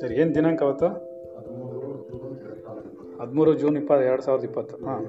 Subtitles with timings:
[0.00, 0.88] ಸರಿ ಏನು ದಿನಾಂಕ ಅವತ್ತು
[3.20, 5.04] ಹದಿಮೂರು ಜೂನ್ ಇಪ್ಪ ಎರಡು ಸಾವಿರದ ಇಪ್ಪತ್ತು ಹಾಂ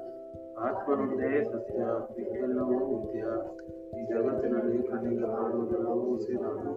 [0.59, 1.79] ಆತ್ಮನೊಂದೇ ಸತ್ಯ
[2.11, 3.23] ಮಿಕ್ಕೆಲ್ಲವೂ ಮಿಥ್ಯ
[3.95, 6.73] ಈ ಜಗತ್ತಿನಲ್ಲಿ ಕಣ್ಣಿಗೆ ಕಾಣುವುದೆಲ್ಲವೂ ಉಸಿರಾನು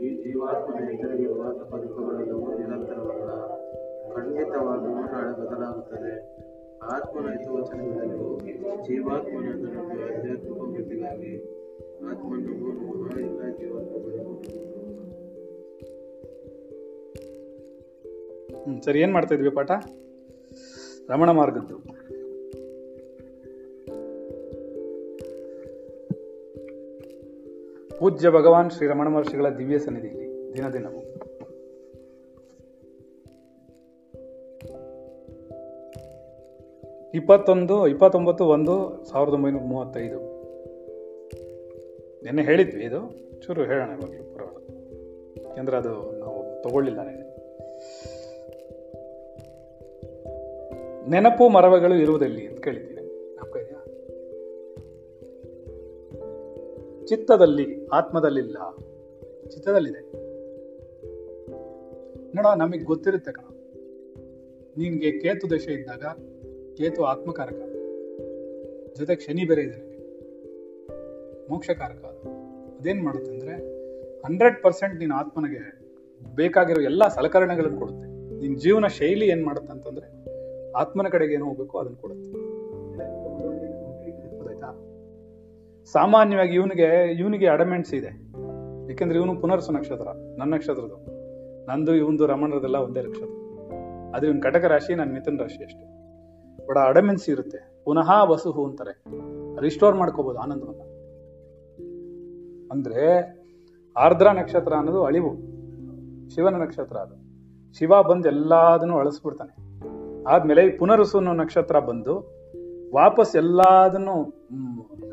[0.00, 3.30] ಈ ಜೀವಾತ್ಮನ ಎದುರಿಗಿರುವ ಬದುಕುಗಳೆಲ್ಲವೂ ನಿರಂತರವಲ್ಲ
[4.14, 6.14] ಖಂಡಿತವಾಗಿಯೂ ನಾಳೆ ಬದಲಾಗುತ್ತದೆ
[6.93, 8.29] ಆತ್ಮನ ಹಿತವಚನಗಳೆಲ್ಲವೂ
[8.83, 11.33] ಜೀವಾತ್ಮನ ಅದರಲ್ಲಿ ಆಧ್ಯಾತ್ಮಿಕ ವೃದ್ಧಿಗಾಗಿ
[12.05, 14.23] ಆತ್ಮನ ನಮಃ ಎಲ್ಲ ಜೀವಾತ್ಮಗಳು
[18.59, 19.71] ಹ್ಞೂ ಸರಿ, ಏನು ಮಾಡ್ತಾ ಇದ್ವಿ ಪಾಠ?
[21.09, 21.75] ರಮಣ ಮಾರ್ಗದ್ದು
[27.91, 31.01] ಪೂಜ್ಯ ಭಗವಾನ್ ಶ್ರೀ ರಮಣ ಮಹರ್ಷಿಗಳ ದಿವ್ಯ ಸನ್ನಿಧಿಯಲ್ಲಿ ದಿನ ದಿನವೂ
[37.15, 40.19] ಇಪ್ಪತ್ತೊಂದು, ಇಪ್ಪತ್ತೊಂಬತ್ತು, ಒಂದು, ಸಾವಿರದ ಒಂಬೈನೂರ ಮೂವತ್ತೈದು.
[42.23, 43.25] ನಿನ್ನೆ ಹೇಳಿದ್ವಿ ಇದು.
[43.41, 45.47] ಚೂರು ಹೇಳೋಣ ಇವಾಗ ಪರವಾಗಿಲ್ಲ.
[45.49, 46.99] ಯಾಕೆಂದ್ರೆ ಅದು ನಾವು ತಗೊಳ್ಳಿಲ್ಲ
[51.09, 52.95] ನೆನಪು ಮರವಗಳು ಇರುವುದಲ್ಲಿ ಅಂತ ಕೇಳಿದ್ದೀನಿ
[57.05, 58.57] ಚಿತ್ತದಲ್ಲಿ ಆತ್ಮದಲ್ಲಿಲ್ಲ.
[59.49, 60.01] ಚಿತ್ತದಲ್ಲಿದೆ.
[62.35, 63.43] ನೋಡ ನಮಗೆ ಗೊತ್ತಿರುತ್ತೆ ಕಣ.
[64.77, 66.03] ನಿನ್ಗೆ ಕೇತು ದಶೆ ಇದ್ದಾಗ
[66.77, 67.55] ಕೇತು ಆತ್ಮಕಾರಕ.
[68.97, 69.95] ಜೊತೆಗೆ ಶನಿ ಬೇರೆ ಇದೆ
[71.49, 72.05] ಮೋಕ್ಷಕಾರಕ.
[72.05, 73.51] ಅದು ಅದೇನ್ ಮಾಡುತ್ತೆ ಅಂದರೆ
[74.21, 75.81] ಹಂಡ್ರೆಡ್ ಪರ್ಸೆಂಟ್ ನೀನು ಆತ್ಮನಿಗೆ
[76.35, 78.35] ಬೇಕಾಗಿರೋ ಎಲ್ಲ ಸಲಕರಣೆಗಳನ್ನು ಕೊಡುತ್ತೆ.
[78.39, 80.07] ನಿನ್ನ ಜೀವನ ಶೈಲಿ ಏನು ಮಾಡುತ್ತೆ ಅಂತಂದರೆ,
[80.71, 82.55] ಆತ್ಮನ ಕಡೆಗೆ ಏನು ಹೋಗಬೇಕು, ಅದನ್ನ ಕೊಡುತ್ತೆ.
[85.85, 88.07] ಸಾಮಾನ್ಯವಾಗಿ ಇವನಿಗೆ ಇವನಿಗೆ ಅಡಮೆಂಟ್ಸ್ ಇದೆ.
[88.91, 90.97] ಯಾಕೆಂದ್ರೆ ಇವನು ಪುನರ್ಸು ನಕ್ಷತ್ರ, ನನ್ನ ನಕ್ಷತ್ರದ್ದು.
[91.65, 93.29] ನಂದು, ಇವಂದು, ರಮಣರದೆಲ್ಲ ಒಂದೇ ನಕ್ಷತ್ರ.
[94.15, 95.94] ಅದು ಇವನ್ ಕಟಕ ರಾಶಿ, ನನ್ನ ಮಿಥುನ್ ರಾಶಿ ಅಷ್ಟೇ.
[96.67, 97.83] ಬಟ್ ಅಡಮೆನ್ಸಿ ಇರುತ್ತೆ.
[97.85, 99.03] ಪುನಃ ವಸುಹು ಅಂತಾರೆ.
[99.59, 100.81] ರಿಸ್ಟೋರ್ ಮಾಡ್ಕೋಬಹುದು ಆನಂದವನ್ನ.
[102.71, 103.35] ಅಂದ್ರೆ
[103.97, 105.55] ಆರ್ದ್ರ ನಕ್ಷತ್ರ ಅನ್ನೋದು ಅಳಿವು.
[106.29, 107.25] ಶಿವನ ನಕ್ಷತ್ರ ಅದು.
[107.77, 109.55] ಶಿವ ಬಂದು ಎಲ್ಲದನ್ನು ಅಳಿಸ್ಬಿಡ್ತಾನೆ.
[110.23, 112.19] ಆದ್ಮೇಲೆ ಈ ಪುನರ್ಸು ಅನ್ನೋ ನಕ್ಷತ್ರ ಬಂದು
[112.93, 114.33] ವಾಪಸ್ ಎಲ್ಲಾದನ್ನು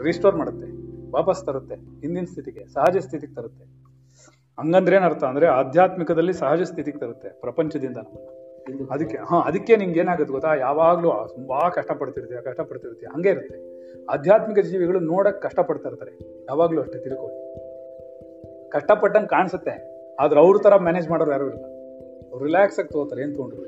[0.02, 0.92] ರಿಸ್ಟೋರ್ ಮಾಡುತ್ತೆ.
[1.10, 1.74] ವಾಪಸ್ ತರುತ್ತೆ.
[1.74, 3.64] ಹಿಂದಿನ ಸ್ಥಿತಿಗೆ, ಸಹಜ ಸ್ಥಿತಿಗೆ ತರುತ್ತೆ.
[4.60, 7.96] ಹಂಗಂದ್ರೆ ಏನರ್ಥ ಅಂದ್ರೆ ಆಧ್ಯಾತ್ಮಿಕದಲ್ಲಿ ಸಹಜ ಸ್ಥಿತಿಗೆ ತರುತ್ತೆ ಪ್ರಪಂಚದಿಂದ
[8.90, 10.54] ಅದಕ್ಕೆ ಹಾ ಅದಕ್ಕೆ ನಿಂಗೆ ಏನಾಗುತ್ತೆ ಗೊತ್ತಾ?
[10.54, 13.08] ಯಾವಾಗ್ಲೂ ತುಂಬಾ ಕಷ್ಟಪಡ್ತಿರ್ತೀಯ ಕಷ್ಟಪಡ್ತಿರ್ತೀಯ.
[13.08, 13.72] ಹಂಗೆ ಇರುತ್ತೆ.
[14.10, 16.44] ಆಧ್ಯಾತ್ಮಿಕ ಜೀವಿಗಳು ನೋಡಕ್ ಕಷ್ಟಪಡ್ತಾ ಇರ್ತಾರೆ.
[16.48, 17.52] ಯಾವಾಗ್ಲೂ ಅಷ್ಟೇ ತಿಳ್ಕೊಳ್ಳಿ.
[18.70, 19.92] ಕಷ್ಟಪಟ್ಟಂಗೆ ಕಾಣಿಸುತ್ತೆ.
[20.20, 21.64] ಆದ್ರೆ ಅವ್ರ ತರ ಮ್ಯಾನೇಜ್ ಮಾಡೋರು ಯಾರು ಇಲ್ಲ.
[22.32, 23.62] ಅವ್ರು ರಿಲ್ಯಾಕ್ಸ್ ಆಗಿ ತಗೋತಾರೆ ಏನ್ ತಗೊಂಡ್ರು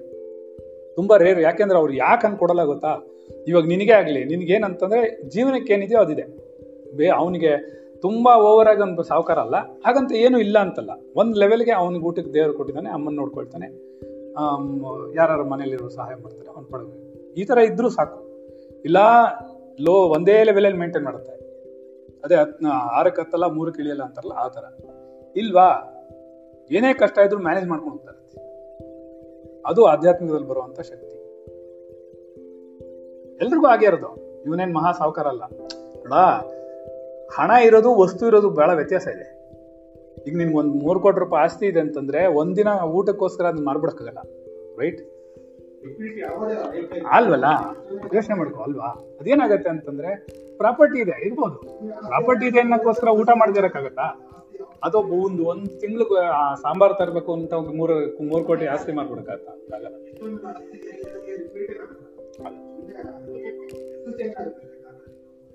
[0.95, 2.99] ತುಂಬಾ ರೇರ್ ಯಾಕೆಂದ್ರೆ ಅವ್ರು ಯಾಕೆ ಕೊಡಲ್ಲ ಗೊತ್ತಾ?
[3.49, 6.23] ಇವಾಗ ನಿನಗೆ ಆಗ್ಲಿ ನಿನ್ಗೇನಂತಂದ್ರೆ ಜೀವನಕ್ಕೆ ಏನಿದೆಯೋ ಅದಿದೆ.
[6.97, 9.57] ಬೇ ಅವನಿಗೆ ತುಂಬಾ ಓವರ್ ಆಗಿ ಒಂದು ಸಾವುಕಾರ ಅಲ್ಲ.
[9.57, 10.91] ಹಾಗಂತ ಏನು ಇಲ್ಲ ಅಂತಲ್ಲ.
[11.17, 13.95] ಒಂದು ಲೆವೆಲ್ಗೆ ಅವನಿಗೆ ಊಟಕ್ಕೆ ದೇವರು ಕೊಟ್ಟಿದ್ದಾನೆ ಅಮ್ಮನ ನೋಡ್ಕೊಳ್ತಾನೆ.
[15.17, 18.19] ಯಾರು ಮನೇಲಿರೋ ಸಹಾಯ ಮಾಡ್ತಾರೆ, ಅವ್ನು ಪಡಬೇಕು ಈ ತರ ಇದ್ರೂ ಸಾಕು.
[18.85, 18.99] ಇಲ್ಲ,
[19.81, 21.35] ಲೋ, ಒಂದೇ ಲೆವೆಲಲ್ಲಿ ಮೇಂಟೈನ್ ಮಾಡುತ್ತೆ.
[22.25, 22.65] ಅದೇ ಹತ್
[22.99, 24.65] ಆರಕ್ಕೆ ಹತ್ತಲ್ಲ, ಮೂರಕ್ಕೆ ಇಳಿಯಲ್ಲ ಅಂತಾರಲ್ಲ, ಆ ತರ.
[25.37, 25.69] ಇಲ್ವಾ?
[26.71, 28.03] ಏನೇ ಕಷ್ಟ ಇದ್ರು ಮ್ಯಾನೇಜ್ ಮಾಡ್ಕೊಂಡು
[29.67, 31.17] ಅದು ಆಧ್ಯಾತ್ಮಿಕದಲ್ಲಿ ಬರುವಂತ ಶಕ್ತಿ.
[33.43, 34.11] ಎಲ್ರಿಗೂ ಆಗೇ ಇರೋದು.
[34.47, 36.15] ಇವನೇನ್ ಮಹಾ ಸಾವುಕಾರ ಅಲ್ಲ ನೋಡ,
[37.37, 39.27] ಹಣ ಇರೋದು, ವಸ್ತು ಇರೋದು ಬಹಳ ವ್ಯತ್ಯಾಸ ಇದೆ.
[40.27, 44.23] ಈಗ ನಿನ್ಗೆ ಒಂದು ಮೂರು ಕೋಟಿ ರೂಪಾಯಿ ಆಸ್ತಿ ಇದೆ ಅಂತಂದ್ರೆ ಒಂದಿನ ಊಟಕ್ಕೋಸ್ಕರ ಅದನ್ನ ಮಾಡ್ಬಿಡಕ್ಕಾಗಲ್ಲ
[44.83, 45.03] ರೈಟ್
[47.17, 47.47] ಅಲ್ವಲ್ಲ?
[48.17, 48.91] ಯೋಚನೆ ಮಾಡ್ಕೊ, ಅಲ್ವಾ?
[49.21, 50.11] ಅದೇನಾಗತ್ತೆ ಅಂತಂದ್ರೆ
[50.61, 51.57] ಪ್ರಾಪರ್ಟಿ ಇದೆ, ಇರ್ಬೋದು.
[52.11, 54.07] ಪ್ರಾಪರ್ಟಿ ಇದೆ ಅನ್ನೋಕ್ಕೋಸ್ಕರ ಊಟ ಮಾಡದಿರಕ್ಕಾಗತ್ತಾ?
[54.87, 56.07] ಅದು ಒಂದು ಒಂದು ತಿಂಗಳು
[56.63, 57.95] ಸಾಂಬಾರ್ ತರಬೇಕು ಅಂತ ಒಂದು ಮೂರು
[58.31, 59.51] ಮೂರು ಕೋಟಿ ಆಸ್ತಿ ಮಾಡ್ಬಿಡಕ್ಕಾಗತ್ತ?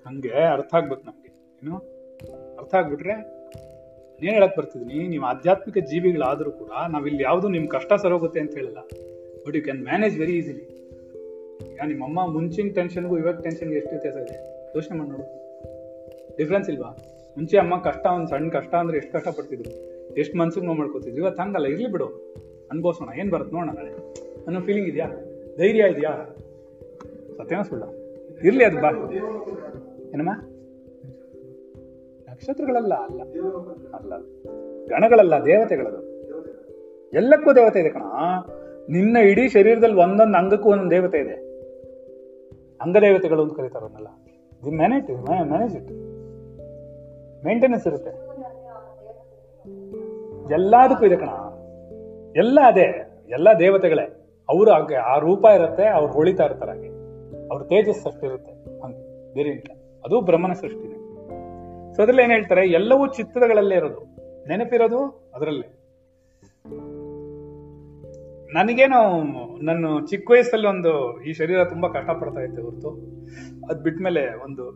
[0.06, 1.30] ಹಂಗೆ ಅರ್ಥ ಆಗ್ಬೇಕು ನಮ್ಗೆ,
[1.62, 1.76] ಏನು?
[2.60, 3.16] ಅರ್ಥ ಆಗ್ಬಿಟ್ರೆ
[4.26, 8.78] ಏನ್ ಹೇಳಕ್ ಬರ್ತಿದೀನಿ, ನೀವು ಆಧ್ಯಾತ್ಮಿಕ ಜೀವಿಗಳಾದರೂ ಕೂಡ ನಾವಿಲ್ಲಿ ಯಾವುದು ನಿಮ್ ಕಷ್ಟ ಸರೋಗುತ್ತೆ ಅಂತ ಹೇಳಲ್ಲ.
[9.46, 10.80] But you can manage very easily
[11.86, 14.36] ನಿಮ್ಮಮ್ಮ ಮುಂಚಿನ ಟೆನ್ಷನ್ಗೂ ಇವಾಗ ಟೆನ್ಷನ್ಗೆ ಎಷ್ಟು ವ್ಯತ್ಯಾಸ ಇದೆ?
[14.76, 15.26] ಯೋಚನೆ ಮಾಡಿ ನೋಡು.
[16.36, 16.96] ಡಿಫ್ರೆನ್ಸ್ ಇಲ್ವಾ?
[17.36, 19.70] ಮುಂಚೆ ಅಮ್ಮ ಕಷ್ಟ, ಒಂದು ಸಣ್ಣ ಕಷ್ಟ ಅಂದ್ರೆ ಎಷ್ಟು ಕಷ್ಟ ಪಡ್ತಿದ್ರು
[20.14, 22.06] ಎಷ್ಟು ಮನ್ಸಿಗೆ ನೋವು ಮಾಡ್ಕೋತಿದ್ರು ಇವತ್ತು ಹಂಗಲ್ಲ, ಇರ್ಲಿ ಬಿಡು.
[22.70, 23.90] ಅನ್ಭವಿಸೋಣ, ಏನು ಬರುತ್ತೆ ನೋಡೋಣ ನಾಳೆ.
[24.46, 25.06] ಅನ್ನೋ ಫೀಲಿಂಗ್ ಇದೆಯಾ?
[25.58, 26.36] ಧೈರ್ಯ ಇದೆಯಾ?
[27.36, 27.82] ಸತ್ಯನ ಸುಳ್ಳ.
[28.44, 28.90] ಇರಲಿ ಅದು ಬಾ.
[30.14, 30.49] ಏನಮ್ಮ?
[32.40, 33.20] ನಕ್ಷತ್ರಗಳಲ್ಲ ಅಲ್ಲ.
[33.94, 34.16] ಅಲ್ಲ
[34.86, 36.02] ಗಣಗಳಲ್ಲ, ದೇವತೆಗಳದು.
[37.12, 38.02] ಎಲ್ಲಕ್ಕೂ ದೇವತೆ ಇದೆ ಕಣ.
[38.88, 41.34] ನಿನ್ನ ಇಡೀ ಶರೀರದಲ್ಲಿ ಒಂದೊಂದು ಅಂಗಕ್ಕೂ ಒಂದೊಂದು ದೇವತೆ ಇದೆ.
[42.80, 44.06] ಅಂಗದೇವತೆಗಳು ಅಂತ ಕರೀತಾರೆ ಅವನ್ನೆಲ್ಲ
[44.64, 45.10] the manage
[45.46, 45.92] manage it
[47.44, 48.10] maintenance ಇರುತ್ತೆ.
[50.52, 51.28] ಎಲ್ಲದಕ್ಕೂ ಇದೆ ಕಣ.
[52.36, 54.02] ಎಲ್ಲ ಅದೇ, ಎಲ್ಲ ದೇವತೆಗಳೇ.
[54.48, 56.88] ಅವರು ಹಾಗೆ, ಆ ರೂಪ ಇರುತ್ತೆ, ಅವ್ರು ಹೊಳಿತಾ ಇರ್ತಾರೆ ಹಾಗೆ.
[57.48, 58.80] ಅವ್ರ ತೇಜಸ್ ಅಷ್ಟಿರುತ್ತೆ.
[58.80, 59.50] ಹಂಗೆ, ಬೇರೆ
[60.04, 60.99] ಅದು ಬ್ರಹ್ಮನ ಸೃಷ್ಟಿನೇ.
[62.00, 62.68] ಸೊ ಅದ್ರಲ್ಲಿ ಏನ್ ಹೇಳ್ತಾರೆ?
[62.68, 64.04] ಎಲ್ಲವೂ ಚಿತ್ರಗಳಲ್ಲೇ ಇರೋದು.
[64.48, 65.66] ನೆನಪಿರೋದು ಅದರಲ್ಲೇ.
[68.54, 69.24] ನನಗೇನು
[69.64, 72.88] ನನ್ನ ಚಿಕ್ಕ ವಯಸ್ಸಲ್ಲಿ ಒಂದು ಈ ಶರೀರ ತುಂಬಾ ಕಷ್ಟ ಪಡ್ತಾ ಇತ್ತು ಹೊರತು.
[73.70, 74.70] ಅದ್ ಬಿಟ್ಮೇಲೆ ಒಂದು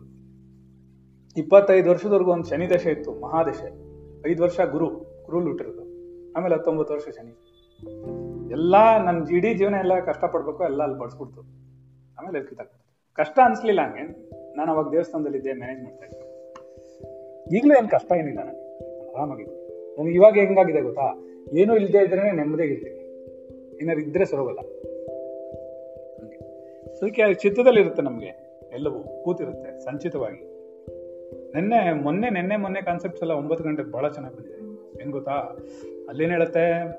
[1.37, 3.67] ಇಪ್ಪತ್ತೈದು ವರ್ಷದವರೆಗೂ ಒಂದು ಶನಿ ದಶೆ ಇತ್ತು, ಮಹಾದಶೆ.
[4.31, 4.87] ಐದು ವರ್ಷ ಗುರು
[5.25, 5.81] ಗುರು ಲುಟ್ಟಿರೋದು
[6.33, 7.31] ಆಮೇಲೆ ಹತ್ತೊಂಬತ್ತು ವರ್ಷ ಶನಿ.
[8.51, 11.41] ಎಲ್ಲಾ ನನ್ನ ಇಡೀ ಜೀವನ ಎಲ್ಲ ಕಷ್ಟ ಪಡ್ಬೇಕು ಎಲ್ಲ ಅಲ್ಲಿ ಬಡ್ಸ್ಬಿಡ್ತು.
[12.21, 12.45] ಆಮೇಲೆ
[13.13, 14.29] ಕಷ್ಟ ಅನ್ಸ್ಲಿಲ್ಲ ಹಂಗೆ.
[14.57, 16.24] ನಾನು ಅವಾಗ ದೇವಸ್ಥಾನದಲ್ಲಿ ಇದ್ದೆ ಮ್ಯಾನೇಜ್ ಮಾಡ್ತಾ ಇದ್ದೆ.
[17.51, 18.65] ಈಗಲೂ ಏನು ಕಷ್ಟ ಏನಿಲ್ಲ ನನಗೆ.
[19.13, 19.65] ಆರಾಮಾಗಿದೆ
[19.97, 21.27] ನನಗೆ ಇವಾಗ ಹೆಂಗಾಗಿದೆ ಗೊತ್ತಾ?
[21.53, 23.05] ಏನೂ ಇಲ್ಲದೆ ಇದ್ರೇ ನೆಮ್ಮದಿಯಾಗಿರ್ತೀನಿ
[23.81, 24.59] ಏನಾದ್ರು ಇದ್ರೆ ಸರೋಗಲ್ಲ.
[27.01, 29.23] ಅದಕ್ಕೆ ಚಿತ್ತದಲ್ಲಿರುತ್ತೆ ನಮಗೆ ಎಲ್ಲವೂ.
[29.23, 30.41] ಕೂತಿರುತ್ತೆ, ಸಂಚಿತವಾಗಿ.
[31.55, 34.55] ನಿನ್ನೆ, ಮೊನ್ನೆ ನಿನ್ನೆ, ಮೊನ್ನೆ ಕಾನ್ಸೆಪ್ಟ್ಸ್ ಎಲ್ಲ ಒಂಬತ್ತು ಗಂಟೆ ಬಹಳ ಚೆನ್ನಾಗಿ ಬಂದಿದೆ.
[35.01, 35.31] ಏನು ಗೊತ್ತಾ?
[36.09, 36.91] ಅಲ್ಲೇನು ಹೇಳುತ್ತೆ?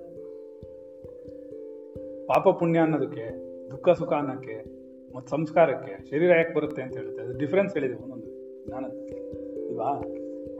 [2.26, 3.25] ಪಾಪ ಪುಣ್ಯ ಅನ್ನೋದಕ್ಕೆ,
[3.70, 4.64] ದುಃಖ ಸುಖ ಅನ್ನೋಕ್ಕೆ,
[5.14, 7.22] ಮತ್ತು ಸಂಸ್ಕಾರಕ್ಕೆ, ಶರೀರ ಯಾಕೆ ಬರುತ್ತೆ ಅಂತ ಹೇಳುತ್ತೆ.
[7.22, 8.26] ಅದು ಡಿಫ್ರೆನ್ಸ್ ಹೇಳಿದೆ ಒಂದೊಂದು.
[8.70, 9.06] ನಾನು
[9.66, 10.02] ಇಲ್ವಾ?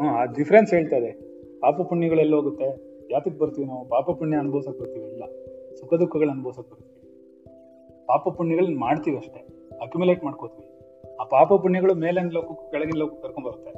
[0.01, 1.13] ಆ ಡಿಫ್ರೆನ್ಸ್ ಹೇಳ್ತಾ ಇದೆ
[1.61, 2.97] ಪಾಪ ಪುಣ್ಯಗಳೆಲ್ಲ ಹೋಗುತ್ತೆ.
[3.11, 3.89] ಯಾತಕ್ಕೆ ಬರ್ತೀವಿ ನಾವು?
[3.89, 5.25] ಪಾಪ ಪುಣ್ಯ ಅನುಭವಿಸಕ್ ಬರ್ತೀವಿ ಇಲ್ಲ.
[5.75, 6.97] ಸುಖ ದುಃಖಗಳು ಅನುಭವಿಸಕ್ ಬರ್ತೀವಿ
[8.07, 9.47] ಪಾಪ ಪುಣ್ಯಗಳನ್ನ ಮಾಡ್ತೀವಿ ಅಷ್ಟೇ.
[9.83, 10.77] ಅಕ್ಯುಮುಲೇಟ್ ಮಾಡ್ಕೋತೀವಿ.
[11.21, 13.71] ಆ ಪಾಪ ಪುಣ್ಯಗಳು ಮೇಲಿನ ಲೋಕಕ್ಕೆ ಕೆಳಗಿನ ಲೋಕಕ್ಕೆ ಕರ್ಕೊಂಡ್ ಬರುತ್ತೆ.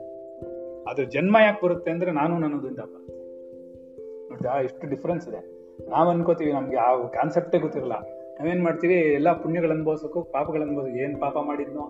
[0.90, 4.48] ಅದ್ರ ಜನ್ಮ ಯಾಕೆ ಬರುತ್ತೆ ಅಂದ್ರೆ ನಾನು ನನ್ನೋದ್ರಿಂದ ಬರುತ್ತೆ.
[4.48, 5.58] ಆ ಎಷ್ಟು ಡಿಫ್ರೆನ್ಸ್ ಇದೆ.
[5.90, 7.92] ನಾವ್ ಅನ್ಕೋತೀವಿ ನಮ್ಗೆ ಆ ಕಾನ್ಸೆಪ್ಟೇ ಗೊತ್ತಿರಲ್ಲ.
[8.40, 8.94] ನಾವೇನ್ ಮಾಡ್ತೀವಿ?
[8.94, 11.80] ಎಲ್ಲಾ ಪುಣ್ಯಗಳು ಅನುಭವಿಸಕ್ಕೂ ಪಾಪಗಳು ಅನುಭವಿಸ್ ಏನ್ ಪಾಪ ಮಾಡಿದ್ನೋ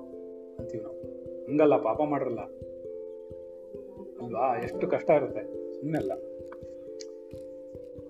[0.58, 0.96] ಅಂತೀವಿ ನಾವು.
[1.44, 2.38] ಹಂಗಲ್ಲ, ಪಾಪ ಮಾಡ್ರಲ್ಲ.
[4.28, 5.42] ಅಲ್ವಾ ಎಷ್ಟು ಕಷ್ಟ ಇರುತ್ತೆ.
[5.74, 6.12] ಸುಮ್ಮನೆಲ್ಲ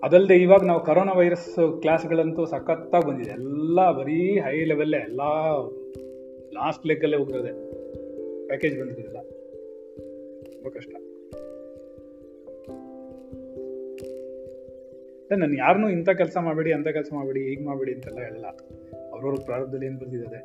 [0.03, 3.31] ಅದಲ್ಲದೆ ಇವಾಗ ನಾವು ಕರೋನಾ ವೈರಸ್ ಕ್ಲಾಸ್ಗಳಂತೂ ಸಖತ್ತಾಗಿ ಬಂದಿದೆ.
[3.31, 5.21] ಎಲ್ಲ ಬರೀ ಹೈ ಲೆವೆಲ್ಲೇ ಎಲ್ಲ
[6.53, 7.51] ಲಾಸ್ಟ್ ಲೆಕ್ಕಲ್ಲೇ ಹೋಗಿರೋದೆ
[8.47, 9.21] ಪ್ಯಾಕೇಜ್ ಬಂದಿರೋದಿಲ್ಲ
[10.45, 10.93] ತುಂಬ ಕಷ್ಟ.
[15.31, 18.47] ನಾನು ಯಾರನ್ನೂ ಇಂಥ ಕೆಲಸ ಮಾಡಬೇಡಿ, ಅಂಥ ಕೆಲಸ ಮಾಡಬೇಡಿ ಈಗ ಮಾಡಬೇಡಿ ಅಂತೆಲ್ಲ ಹೇಳಲ್ಲ.
[19.13, 20.39] ಅವ್ರವ್ರ ಪ್ರಾರಂಭದಲ್ಲಿ ಏನು ಬಂದಿದ್ದಾರೆ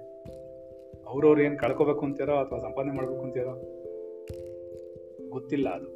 [1.07, 3.84] ಅವ್ರವ್ರು ಏನು ಕಳ್ಕೊಬೇಕು ಅಂತೀರೋ ಅಥವಾ ಸಂಪಾದನೆ ಮಾಡಬೇಕು ಅಂತೀರೋ?
[5.35, 5.87] ಗೊತ್ತಿಲ್ಲ ಅದು.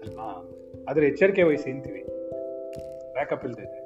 [0.00, 0.50] ಅಲ್ವಾ?
[0.88, 2.02] ಆದ್ರೆ ಎಚ್ಚರಿಕೆ ವಹಿಸಿ ಅಂತೀವಿ.
[3.12, 3.82] ಬ್ಯಾಕಪ್ ಇಲ್ದಿದೆ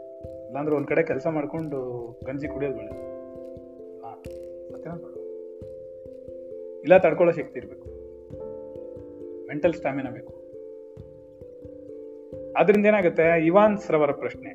[0.46, 1.78] ಇಲ್ಲಾಂದ್ರೆ ಒಂದ್ ಕಡೆ ಕೆಲಸ ಮಾಡ್ಕೊಂಡು
[2.24, 3.16] ಗಂಜಿ ಕುಡಿಯೋದು ಒಳ್ಳೆ.
[6.80, 7.88] ಇಲ್ಲ ತಡ್ಕೊಳ್ಳೋ ಶಕ್ತಿ ಇರಬೇಕು.
[9.46, 10.32] ಮೆಂಟಲ್ ಸ್ಟಾಮಿನಾ ಬೇಕು.
[12.56, 13.46] ಅದರಿಂದ ಏನಾಗುತ್ತೆ?
[13.46, 14.54] ಇವಾನ್ಸ್ ರವರ ಪ್ರಶ್ನೆ.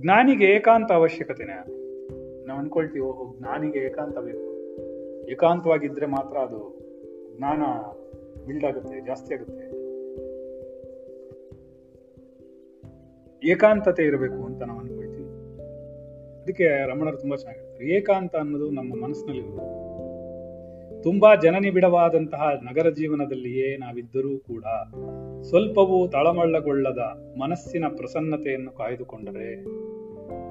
[0.00, 1.52] ಜ್ಞಾನಿಗೆ ಏಕಾಂತ ಅವಶ್ಯಕತೆನೇ?
[2.46, 4.56] ನಾವು ಅನ್ಕೊಳ್ತೀವಿ, ಓಹೋ, ಜ್ಞಾನಿಗೆ ಏಕಾಂತ ಬೇಕು.
[5.30, 6.78] ಏಕಾಂತವಾಗಿದ್ರೆ ಮಾತ್ರ ಅದು
[7.36, 7.62] ಜ್ಞಾನ
[8.44, 9.86] ಬಿಲ್ಡ್ ಆಗುತ್ತೆ, ಜಾಸ್ತಿ ಆಗುತ್ತೆ.
[13.48, 15.26] ಏಕಾಂತತೆ ಇರಬೇಕು ಅಂತ ನಾವು ಅನ್ಕೊಳ್ತೀವಿ.
[16.42, 17.84] ಅದಕ್ಕೆ ರಮಣರು ತುಂಬಾ ಚೆನ್ನಾಗಿರ್ತಾರೆ.
[17.84, 19.86] ಏಕಾಂತ ಅನ್ನೋದು ನಮ್ಮ ಮನಸ್ಸಿನಲ್ಲಿ
[21.02, 24.64] ತುಂಬಾ ಜನನಿಬಿಡವಾದಂತಹ ನಗರ ಜೀವನದಲ್ಲಿಯೇ ನಾವಿದ್ದರೂ ಕೂಡ
[25.42, 26.98] ಸ್ವಲ್ಪವೂ ತಳಮಳ್ಳಗೊಳ್ಳದ
[27.38, 29.64] ಮನಸ್ಸಿನ ಪ್ರಸನ್ನತೆಯನ್ನು ಕಾಯ್ದುಕೊಂಡರೆ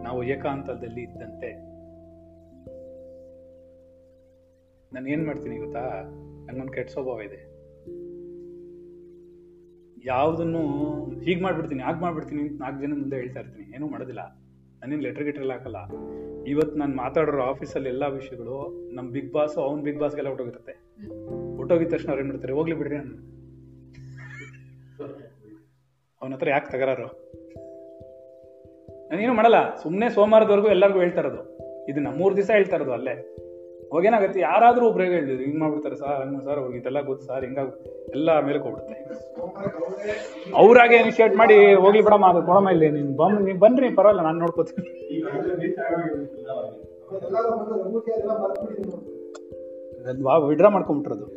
[0.04, 1.76] ನಾವು ಏಕಾಂತದಲ್ಲಿ ಇದ್ದಂತೆ.
[4.94, 6.02] ನಾನು ಏನ್ ಮಾಡ್ತೀನಿ ಗೊತ್ತಾ?
[6.52, 7.55] ನಂಗೊಂದು ಕೆಟ್ಟ ಸ್ವಭಾವ ಇದೆ.
[10.06, 10.62] ಯಾವುದನ್ನು
[11.20, 13.76] ಹೀಗೆ ಮಾಡ್ಬಿಡ್ತೀನಿ, ಹಾಗೆ ಮಾಡ್ಬಿಡ್ತೀನಿ ಅಂತ ನಾಲ್ಕು ಜನ ಮುಂದೆ ಹೇಳ್ತಾ ಇರ್ತೀನಿ.
[13.76, 14.22] ಏನೂ ಮಾಡೋದಿಲ್ಲ.
[14.82, 15.78] ನಾನೇನು ಲೆಟರ್ ಗಿಟರ್ ಹಾಕಲ್ಲ.
[16.46, 18.56] ಇವತ್ತು ನಾನು ಮಾತಾಡೋರು ಆಫೀಸಲ್ಲಿ ಎಲ್ಲ ವಿಷಯಗಳು
[18.96, 20.72] ನಮ್ಮ ಬಿಗ್ ಬಾಸ್ ಅವ್ನ ಬಿಗ್ ಬಾಸ್ಗೆಲ್ಲ ಹೊಟ್ಟೋಗಿರುತ್ತೆ.
[21.56, 22.54] ಹೊಟ್ಟೋಗಿದ ತಕ್ಷಣ ಅವ್ರು ಏನು ಮಾಡ್ತಾರೆ?
[22.54, 23.16] ಹೋಗ್ಲಿ ಬಿಡ್ರಿ ನಾನು.
[26.22, 27.08] ಅವನ ಹತ್ರ ಯಾಕೆ ತಗರಾರು?
[29.10, 29.76] ನಾನೇನು ಮಾಡಲ್ಲ.
[29.76, 31.42] ಸುಮ್ಮನೆ ಸೋಮವಾರದವರೆಗೂ ಎಲ್ಲರಿಗೂ ಹೇಳ್ತಾ ಇರೋದು.
[31.88, 32.02] ಇದು
[32.36, 33.45] ದಿವಸ ಹೇಳ್ತಾ ಇರೋದು ಅಲ್ಲೇ.
[33.92, 37.70] ಅವಾಗೇನಾಗತ್ತೆ ಯಾರಾದರೂ ಒಬ್ರು ಹೇಳಿದ್ರು ಹಿಂಗೆ ಮಾಡ್ಬಿಡ್ತಾರೆ ಸರ್ ಹಂಗ ಸರ್, ಹೋಗಿ ಇದೆಲ್ಲ ಗೊತ್ತು ಸರ್ ಹಿಂಗಾಗ
[38.10, 38.96] ಎಲ್ಲ ಮೇಲೆ ಹೋಗ್ಬಿಡುತ್ತೆ
[40.54, 44.90] ಅವ್ರಾಗೆ ಇನಿಷಿಯೇಟ್ ಮಾಡಿ, ಹೋಗ್ಲಿ ಬಿಡಮ್ಮ, ಅದು ಕೊಡಮ್ಮ ಇಲ್ಲಿ, ನೀನು ಬಮ್ ನೀವು ಬನ್ರಿ, ಪರವಾಗಿಲ್ಲ, ನಾನು ನೋಡ್ಕೋತೀನಿ.
[50.50, 51.28] ವಿಡ್ರಾ ಮಾಡ್ಕೊಂಬಿಟ್ರದು.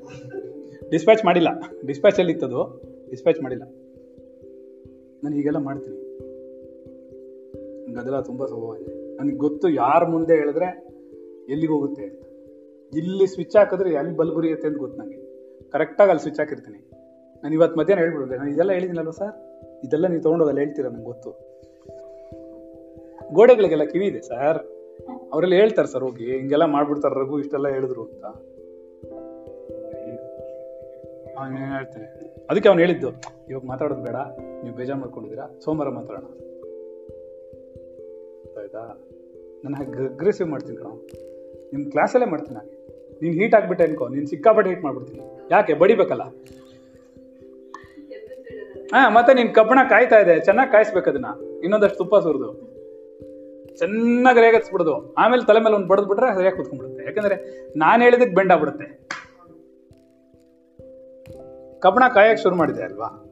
[0.91, 1.49] ಡಿಸ್ಪ್ಯಾಚ್ ಮಾಡಿಲ್ಲ.
[1.87, 2.61] ಡಿಸ್ಪ್ಯಾಚಲ್ಲಿ ಇತ್ತದು
[3.11, 3.65] ಡಿಸ್ಪ್ಯಾಚ್ ಮಾಡಿಲ್ಲ.
[5.25, 5.97] ನಾನು ಈಗೆಲ್ಲ ಮಾಡ್ತೀನಿ.
[7.85, 9.17] ನಂಗೆ ಅದೆಲ್ಲ ತುಂಬಾ ಸ್ವಭಾವ ಇದೆ.
[9.17, 10.69] ನನಗೆ ಗೊತ್ತು ಯಾರ ಮುಂದೆ ಹೇಳಿದ್ರೆ
[11.49, 12.23] ಎಲ್ಲಿಗೆ ಹೋಗುತ್ತೆ ಅಂತ.
[12.93, 15.19] ಇಲ್ಲಿ ಸ್ವಿಚ್ ಹಾಕಿದ್ರೆ ಅಲ್ಲಿ ಬಲ್ಬ್ ಉರಿಯುತ್ತೆ ಅಂತ ಗೊತ್ತು ನನಗೆ
[15.73, 16.81] ಕರೆಕ್ಟಾಗಿ ಅಲ್ಲಿ ಸ್ವಿಚ್ ಹಾಕಿರ್ತೀನಿ.
[17.43, 19.35] ನಾನು ಇವತ್ತು ಮಧ್ಯಾಹ್ನ ಹೇಳ್ಬಿಡುತ್ತೆ ನಾನು ಇದೆಲ್ಲ ಹೇಳಿದ್ದೀನಲ್ವ ಸರ್
[19.87, 21.31] ಇದೆಲ್ಲ ನೀವು ತೊಗೊಂಡೋಗಲ್ಲ ಹೇಳ್ತೀರಾ ನಂಗೆ ಗೊತ್ತು.
[23.37, 24.61] ಗೋಡೆಗಳಿಗೆಲ್ಲ ಕಿವಿ ಇದೆ ಸರ್
[25.33, 26.27] ಅವರೆಲ್ಲ ಹೇಳ್ತಾರೆ ಸರ್ ಹೋಗಿ.
[26.37, 28.25] ಹಿಂಗೆಲ್ಲ ಮಾಡ್ಬಿಡ್ತಾರೆ ರಘು, ಇಷ್ಟೆಲ್ಲ ಹೇಳಿದ್ರು ಅಂತ.
[31.73, 32.07] ಹೇಳ್ತೇನೆ
[32.51, 33.09] ಅದಕ್ಕೆ ಅವ್ನು ಹೇಳಿದ್ದು,
[33.51, 34.19] ಇವಾಗ ಮಾತಾಡೋದು ಬೇಡ.
[34.63, 35.47] ನೀವು ಬೇಜಾರು ಮಾಡ್ಕೊಂಡಿದ್ದೀರಾ?
[35.65, 36.27] ಸೋಮವಾರ ಮಾತಾಡೋಣ.
[38.61, 38.83] ಆಯ್ತಾ?
[39.63, 40.91] ನಾನು ಹಾಗೆ ಅಗ್ರೆಸಿವ್ ಮಾಡ್ತೀನಿ ಕಣ.
[41.73, 42.78] ನಿಮ್ಮ ಕ್ಲಾಸಲ್ಲೇ ಮಾಡ್ತೀನಿ ಹಾಗೆ
[43.23, 45.49] ನೀನು ಹೀಟ್ ಆಗ್ಬಿಟ್ಟೆ ಅನ್ಕೋ, ನೀನು ಸಿಕ್ಕಾಪಟ್ಟೆ ಹೀಟ್ ಮಾಡ್ಬಿಡ್ತೀನಿ.
[45.51, 46.23] ಯಾಕೆ, ಬಡಿಬೇಕಲ್ಲ?
[48.95, 51.27] ಹಾ, ಮತ್ತೆ ನೀನ್ ಕಬ್ಬಣ ಕಾಯ್ತಾ ಇದೆ, ಚೆನ್ನಾಗಿ ಕಾಯಿಸ್ಬೇಕು ಅದನ್ನ.
[51.63, 52.69] ಇನ್ನೊಂದಷ್ಟು ತುಪ್ಪ ಸುರಿದು.
[53.77, 57.05] ಚೆನ್ನಾಗಿ ರೇಗತ್ಸ್ಬಿಡುದು ಆಮೇಲೆ ತಲೆ ಮೇಲೆ ಒಂದು ಬಡದ್ ಬಿಟ್ರೆ ಸರಿಯಾಗಿ ಕುತ್ಕೊಂಡ್ಬಿಡುತ್ತೆ.
[57.05, 59.09] ಯಾಕಂದ್ರೆ ನಾನು ಹೇಳಿದಕ್ಕೆ ಬೆಂಡ್ ಆಗ್ಬಿಡುತ್ತೆ.
[61.79, 63.25] ಕಬ್ಬಣ ಕಾಯಕ್ಕೆ ಶುರು ಮಾಡಿದೆ ಅಲ್ವಾ?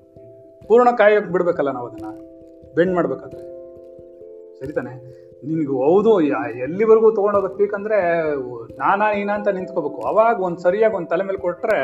[0.69, 2.21] ಪೂರ್ಣ ಕಾಯಕ್ಕೆ ಬಿಡ್ಬೇಕಲ್ಲ ನಾವು ಅದನ್ನ.
[2.75, 3.41] ಬೆಂಡ್ ಮಾಡ್ಬೇಕಾದ್ರೆ.
[4.59, 5.26] ಸರಿ ತಾನೆ?
[5.43, 6.13] ನಿನ್ಗೆ ಹೌದು
[6.65, 7.99] ಎಲ್ಲಿವರೆಗೂ ತಗೊಂಡೋಗೋದು ಪೀಕ್ ಅಂದರೆ
[8.79, 10.01] ನಾನಾ ನೀನಾ ಅಂತ ನಿಂತ್ಕೋಬೇಕು.
[10.03, 11.79] ಅವಾಗ ಒಂದ್ ಸರಿಯಾಗಿ ಒಂದ್ ತಲೆ ಮೇಲೆ ಕೊಟ್ರೆ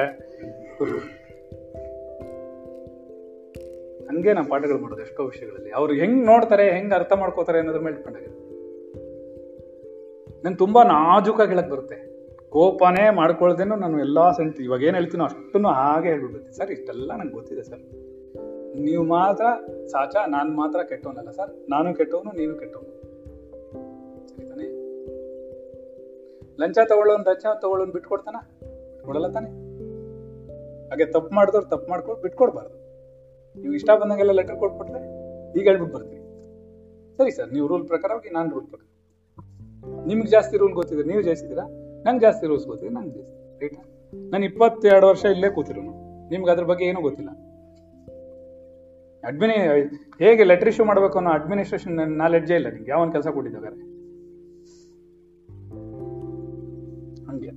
[4.08, 5.70] ಹಂಗೆ ನಾವು ಪಾಠಗಳು ಮಾಡೋದು ಎಷ್ಟೋ ವಿಷಯಗಳಲ್ಲಿ.
[5.70, 8.18] ಅವ್ರು ಹೆಂಗ್ ನೋಡ್ತಾರೆ, ಹೆಂಗ್ ಅರ್ಥ ಮಾಡ್ಕೋತಾರೆ ಅನ್ನೋದ್ರ ಮೇಲೆ ಡಿಪೆಂಡ್
[10.44, 11.98] ನನ್ ತುಂಬಾ ನಾಜೂಕಾಗಿ ಹೇಳಕ್ ಬರುತ್ತೆ.
[12.50, 17.62] ಕೋಪನೇ ಮಾಡ್ಕೊಳ್ದೇನು ನಾನು ಎಲ್ಲಾ ಸೆಂಟ್, ಇವಾಗ ಏನ್ ಹೇಳ್ತೀನೋ ಅಷ್ಟನ್ನು ಹಾಗೆ ಹೇಳ್ಬಿಡ್ತೀನಿ ಸರ್, ಇಷ್ಟೆಲ್ಲ ನಂಗೆ ಗೊತ್ತಿದೆ,
[17.62, 17.82] ಸರ್.
[18.80, 19.44] ನೀವು ಮಾತ್ರ
[19.86, 21.52] ಸಾಚಾ, ನಾನು ಮಾತ್ರ ಕೆಟ್ಟವನಲ್ಲ, ಸರ್.
[21.70, 22.91] ನಾನು ಕೆಟ್ಟವನು, ನೀನು ಕೆಟ್ಟವನು.
[26.60, 28.36] ಲಂಚ ತಗೊಳ್ಳೋನ್ ಲಂಚ ತಗೊಳ್ಳೋನ್ ಬಿಟ್ಕೊಡ್ತಾನ?
[28.94, 29.50] ಬಿಟ್ಕೊಡಲ್ಲ ತಾನೆ?
[30.90, 32.76] ಹಾಗೆ ತಪ್ಪು ಮಾಡಿದವ್ರು ತಪ್ಪು ಮಾಡ್ಕೊಂಡು ಬಿಟ್ಕೊಡ್ಬಾರ್ದು.
[33.62, 35.00] ನೀವು ಇಷ್ಟ ಬಂದಂಗೆಲ್ಲ ಲೆಟರ್ ಕೊಟ್ಬಿಟ್ರೆ
[35.58, 36.20] ಈಗ ಹೇಳ್ಬಿಟ್ಟು ಬರ್ತೀನಿ.
[37.16, 38.88] ಸರಿ ಸರ್, ನೀವು ರೂಲ್ ಪ್ರಕಾರ ಹೋಗಿ ನಾನು ರೂಲ್ ಪ್ರಕಾರ.
[40.06, 41.64] ನಿಮ್ಗೆ ಜಾಸ್ತಿ ರೂಲ್ ಗೊತ್ತಿದೆ ನೀವು ಜಾಸ್ತಿದ್ದೀರಾ
[42.06, 43.76] ನಂಗೆ ಜಾಸ್ತಿ ರೂಲ್ಸ್ ಗೊತ್ತಿದೆ ನಂಗೆ ಜಾಸ್ತಿ ರೈಟ್
[44.32, 45.92] ನಾನು ಇಪ್ಪತ್ತೆರಡು ವರ್ಷ ಇಲ್ಲೇ ಕೂತಿರೋನು.
[46.30, 47.30] ನಿಮ್ಗೆ ಅದ್ರ ಬಗ್ಗೆ ಏನೂ ಗೊತ್ತಿಲ್ಲ.
[49.24, 49.56] ಅಡ್ಮಿನಿ
[50.22, 52.90] ಹೇಗೆ ಲೆಟರ್ ಇಶ್ಯೂ ಮಾಡಬೇಕು ಅನ್ನೋ ಅಡ್ಮಿನಿಸ್ಟ್ರೇಷನ್ ನಾಲೆಡ್ಜೇ ಇಲ್ಲ ನಿಮ್ಗೆ.
[52.90, 53.91] ಯಾವನ್ ಕೆಲಸ ಕೊಟ್ಟಿದ್ದಾರೆ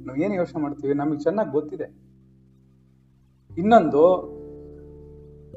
[0.05, 0.93] ನಾವು ಏನು ಯೋಚನೆ ಮಾಡ್ತೀವಿ?
[0.93, 2.05] ನಮಗೆ ಚೆನ್ನಾಗಿ ಗೊತ್ತಿದೆ.
[3.57, 4.35] ಇನ್ನೊಂದು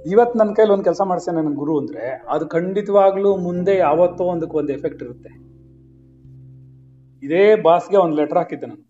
[0.06, 4.72] ಇವತ್ತು ನನ್ನ ಕೈಲಿ ಒಂದು ಕೆಲಸ ಮಾಡಿಸ್ತೇನೆ ನನ್ನ ಗುರು ಅಂದ್ರೆ, ಅದು ಖಂಡಿತವಾಗ್ಲೂ ಮುಂದೆ ಯಾವತ್ತೋ ಒಂದಕ್ಕೆ ಒಂದು
[4.72, 5.48] ಎಫೆಕ್ಟ್ ಇರುತ್ತೆ.
[7.26, 8.88] ಇದೇ ಬಾಸ್ಗೆ ಒಂದು ಲೆಟರ್ ಹಾಕಿದ್ದೆ ನಾನು.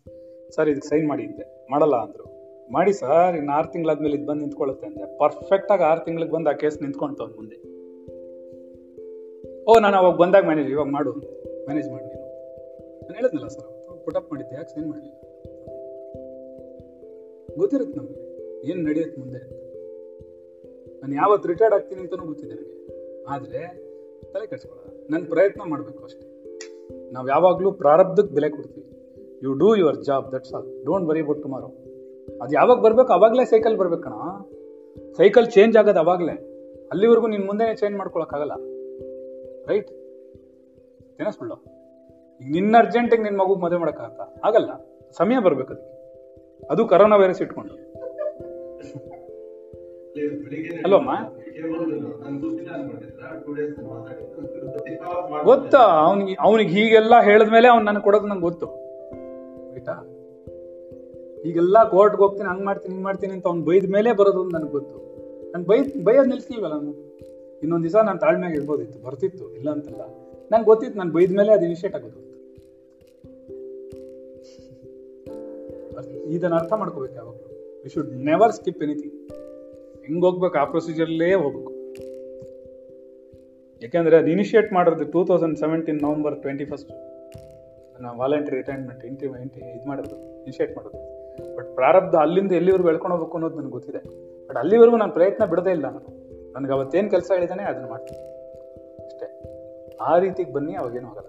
[0.55, 2.25] ಸರ್ ಇದಕ್ಕೆ ಸೈನ್ ಮಾಡಿ ಅಂದೆ ಮಾಡಲ್ಲ ಅಂದ್ರು.
[2.73, 6.83] ಮಾಡಿ ಸರ್ ಇನ್ನು ಆರು ತಿಂಗಳಾದ್ಮೇಲೆ ಇದು ಬಂದು ನಿಂತ್ಕೊಳ್ಳುತ್ತೆ ಪರ್ಫೆಕ್ಟ್ ಆಗಿ ಆರು ತಿಂಗಳಿಗೆ ಬಂದು ಆ ಕೇಸ್
[6.83, 7.79] ನಿಂತ್ಕೊಂತು ಅವ್ನು ಮುಂದೆ.
[9.65, 11.13] ಓ, ನಾನು ಅವಾಗ ಬಂದಾಗ ಮ್ಯಾನೇಜ್ ಇವಾಗ ಮಾಡು.
[11.13, 12.29] ಮ್ಯಾನೇಜ್ ಮಾಡಿ ನೀನು.
[13.15, 15.28] ಹೇಳಿದ್ನಲ್ಲ ಸರ್, ಪುಟಪ್ ಮಾಡಿದ್ದೆ, ಯಾಕೆ ಸೈನ್ ಮಾಡಲಿಲ್ಲ?
[17.57, 18.21] ಗೊತ್ತಿರುತ್ತೆ ನಮಗೆ.
[18.71, 19.39] ಏನು ನಡೆಯುತ್ತೆ ಮುಂದೆ
[21.01, 22.75] ನಾನು ಯಾವತ್ತು ರಿಟೈರ್ಡ್ ಆಗ್ತೀನಿ ಅಂತಲೂ ಗೊತ್ತಿದೆ ನನಗೆ.
[23.29, 23.61] ಆದರೆ
[24.33, 26.27] ತಲೆ ಕೆಡ್ಸ್ಕೊಳ್ಳೋಣ ನನ್ನ ಪ್ರಯತ್ನ ಮಾಡಬೇಕು ಅಷ್ಟೇ.
[27.13, 28.87] ನಾವು ಯಾವಾಗಲೂ ಪ್ರಾರಬ್ಧಕ್ಕೆ ಬೆಲೆ ಕೊಡ್ತೀವಿ.
[29.43, 31.67] You do your job that's all don't worry about tomorrow
[32.43, 34.13] ಅದು ಯಾವಾಗ ಬರ್ಬೇಕು, ಅವಾಗಲೇ ಸೈಕಲ್ ಬರ್ಬೇಕಣ
[35.17, 36.33] ಸೈಕಲ್ ಚೇಂಜ್ ಆಗೋದು ಅವಾಗಲೇ.
[36.91, 38.53] ಅಲ್ಲಿವರೆಗೂ ನಿನ್ನ ಮುಂದೆನೇ ಚೇಂಜ್ ಮಾಡ್ಕೊಳಕ್ಕಾಗಲ್ಲ.
[39.67, 39.89] ರೈಟ್
[41.31, 41.55] ಸುಳ್ಳು
[42.41, 44.41] ಈಗ ನಿನ್ನ ಅರ್ಜೆಂಟಿಗೆ ನಿನ್ನ ಮಗುಗೆ ಮದುವೆ ಮಾಡೋಕ್ಕಾಗತ್ತಾ?
[44.45, 44.71] ಆಗಲ್ಲ.
[45.13, 45.98] ಸಮಯ ಬರಬೇಕು ಅದಕ್ಕೆ.
[46.71, 47.75] ಅದು ಕರೋನಾ ವೈರಸ್ ಇಟ್ಕೊಂಡು.
[50.85, 51.11] ಅಲ್ವಮ್ಮ
[55.45, 55.79] ಗೊತ್ತಾ?
[55.79, 58.67] ಅವನಿಗೆ ಅವನಿಗೆ ಹೀಗೆಲ್ಲ ಹೇಳಿದ್ಮೇಲೆ ಅವ್ನು ನನಗೆ ಕೊಡೋದು ನಂಗೆ ಗೊತ್ತು.
[59.73, 59.95] ಆಯ್ತಾ?
[61.45, 64.99] ಈಗೆಲ್ಲ ಕೋರ್ಟ್ಗೆ ಹೋಗ್ತೀನಿ, ಹಂಗ್ ಮಾಡ್ತೀನಿ, ಹಿಂಗ್ ಮಾಡ್ತೀನಿ ಅಂತ ಅವ್ನು ಬೈದ ಮೇಲೆ ಬರೋದು ನನಗೆ ಗೊತ್ತು.
[65.53, 66.95] ನಾನು ಬೈ, ಬೈಯೋದು ನಿಲ್ಸ್ತೀವಲ್ಲ ನಾನು
[67.63, 70.03] ಇನ್ನೊಂದು ದಿವಸ ನಾನು ತಾಳ್ಮೆಗೆ ಇರ್ಬೋದಿತ್ತು, ಬರ್ತಿತ್ತು, ಇಲ್ಲ ಅಂತಲ್ಲ.
[70.53, 72.28] ನಂಗೆ ಗೊತ್ತಿತ್ತು, ನಾನು ಬೈದ ಮೇಲೆ ಅದು ಇನಿಷಿಯೇಟ್ ಆಗೋದು.
[76.29, 77.83] ಇದನ್ನ ಅರ್ಥ ಮಾಡ್ಕೋಬೇಕು ಯಾವಾಗಲೂ.
[77.83, 79.33] We should never skip anything
[80.07, 80.59] ಹೆಂಗ್ ಹೋಗ್ಬೇಕು?
[80.59, 81.73] ಆ ಪ್ರೊಸೀಜರ್ಲೇ ಹೋಗ್ಬೇಕು.
[83.83, 86.91] ಯಾಕೆಂದ್ರೆ ಅದು ಇನಿಷಿಯೇಟ್ ಮಾಡೋದು two thousand seventeen November twenty first
[88.03, 91.19] ನಾನು ವಾಲಂಟ್ರಿ ರಿಟೈರ್ಮೆಂಟ್ ಇಂಟಿ ಇಂಟಿ ಇದು ಮಾಡೋದು ಇನಿಷಿಯೇಟ್ ಮಾಡೋದು
[91.57, 93.99] ಬಟ್ ಪ್ರಾರಬ್ಧ ಅಲ್ಲಿಂದ ಎಲ್ಲಿವರೆಗೂ ಎಳ್ಕೊಂಡು ಹೋಗ್ಬೇಕು ಅನ್ನೋದು ನನಗೆ ಗೊತ್ತಿದೆ.
[94.49, 96.29] ಬಟ್ ಅಲ್ಲಿವರೆಗೂ ನಾನು ಪ್ರಯತ್ನ ಬಿಡದೇ ಇಲ್ಲ ನಾನು.
[96.53, 98.19] ನನಗೆ ಅವತ್ತೇನು ಕೆಲಸ ಹೇಳಿದಾನೆ ಅದನ್ನು ಮಾಡ್ತೀನಿ.
[99.05, 99.43] ಅಷ್ಟೇ.
[100.01, 101.29] ಆ ರೀತಿಗೆ ಬನ್ನಿ, ಅವಾಗೇನು ಆಗಲ್ಲ.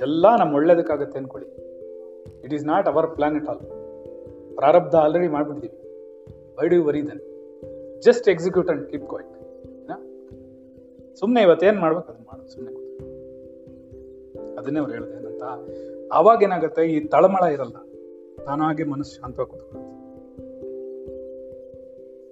[0.00, 1.67] ಎಲ್ಲ ನಮ್ಮ ಒಳ್ಳೇದಕ್ಕಾಗತ್ತೆ ಅನ್ಕೊಳ್ಳಿ.
[2.44, 3.58] It is not our plan it all
[4.56, 5.76] ಪ್ರಾರಬ್ಧ already ಮಾಡಿಬಿಡ್ತೀವಿ
[6.60, 7.22] why do worry then
[8.02, 9.34] just execute and keep going
[11.16, 12.76] ಸುಮ್ಮನೆ ಇವತ್ತೇನು ಮಾಡ್ಬೇಕು ಅದನ್ನ ಮಾಡು ಸುಮ್ಮನೆ
[14.56, 15.42] ಅದನ್ನೇ ಅವ್ರು ಹೇಳಿದೆ, ಏನಂತ?
[16.12, 16.82] ಅವಾಗ ಏನಾಗುತ್ತೆ?
[16.82, 17.76] ಈ ತಳಮಳ ಇರಲ್ಲ.
[18.44, 19.98] ತಾನಾಗೆ ಮನಸ್ಸು ಶಾಂತವಾಗಿ ಕೂತ್ಕೊಳ್ಳುತ್ತೆ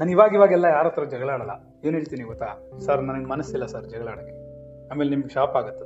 [0.00, 1.50] ನಾನು ಇವಾಗ ಇವಾಗೆಲ್ಲ ಯಾರ ಹತ್ರ ಜಗಳ ಆಡಲ್ಲ.
[1.84, 2.78] ಏನ್ ಹೇಳ್ತೀನಿ ಗೊತ್ತಾ?
[2.78, 4.34] ಸರ್, ನನಗೆ ಮನಸ್ಸಿಲ್ಲ ಸರ್ ಜಗಳ ಆಡೋಕ್ಕೆ.
[4.88, 5.84] ಆಮೇಲೆ ನಿಮ್ಗೆ ಶಾಪ್ ಆಗತ್ತೆ.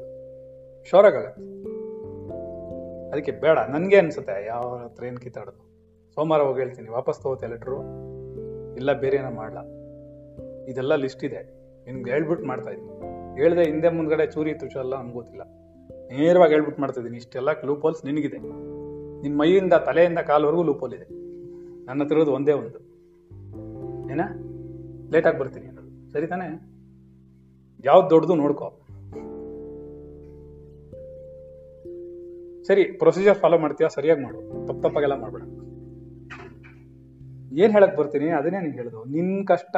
[3.12, 5.62] ಅದಕ್ಕೆ ಬೇಡ, ನನಗೆ ಅನ್ಸುತ್ತೆ ಯಾವ ಹತ್ರ ಏನು ಕಿತ್ತಾಡೋದು?
[6.14, 7.78] ಸೋಮವಾರ ಹೋಗಿ ಹೇಳ್ತೀನಿ, ವಾಪಸ್ ತಗೋತೆ ಲೆಟ್ರು
[8.76, 9.58] ಇಲ್ಲ, ಬೇರೆ ಏನೋ ಮಾಡಲ್ಲ
[10.70, 11.60] ಇದೆಲ್ಲ ಲಿಸ್ಟ್ ಇದೆ.
[11.86, 12.92] ನಿಮ್ಗೆ ಹೇಳ್ಬಿಟ್ಟು ಮಾಡ್ತಾ ಇದ್ದೀನಿ.
[13.40, 15.42] ಹೇಳ್ದೆ ಹಿಂದೆ ಮುಂದ್ಗಡೆ ಚೂರಿ ತುಚ ಎಲ್ಲ ನಮ್ಗೆ ಗೊತ್ತಿಲ್ಲ.
[16.12, 18.38] ನೇರವಾಗಿ ಹೇಳ್ಬಿಟ್ಟು ಮಾಡ್ತಾ ಇದ್ದೀನಿ, ಇಷ್ಟೆಲ್ಲ ಲೂಪ್ ಹೋಲ್ಸ್ ನಿನಗಿದೆ.
[18.38, 21.06] ನಿನ್ನ ಮೈಯಿಂದ, ತಲೆಯಿಂದ, ಕಾಲ್ವರೆಗೂ ಲೂಪೋಲ್ ಇದೆ.
[21.84, 22.78] ನನ್ನ ಹತ್ರ ಇರೋದು ಒಂದೇ ಒಂದು.
[24.12, 24.20] ಏನ?
[25.12, 25.66] ಲೇಟಾಗಿ ಬರ್ತೀನಿ.
[26.12, 26.46] ಸರಿ ತಾನೇ?
[27.84, 28.79] ಯಾವ್ದು ದೊಡ್ಡದು ನೋಡ್ಕೋ.
[32.70, 33.88] ಸರಿ ಪ್ರೊಸೀಜರ್ ಫಾಲೋ ಮಾಡ್ತೀಯಾ?
[33.88, 34.38] ಸರಿಯಾಗಿ ಮಾಡು.
[34.66, 35.42] ತಪ್ಪು ತಪ್ಪಾಗೆಲ್ಲ ಮಾಡ್ಬೇಡ.
[37.62, 38.28] ಏನ್ ಹೇಳಕ್ ಬರ್ತೀನಿ?
[38.28, 39.00] ಅದನ್ನೇ ನಿಂಗೆ ಹೇಳುದು.
[39.04, 39.76] ನಿನ್ ಕಷ್ಟ,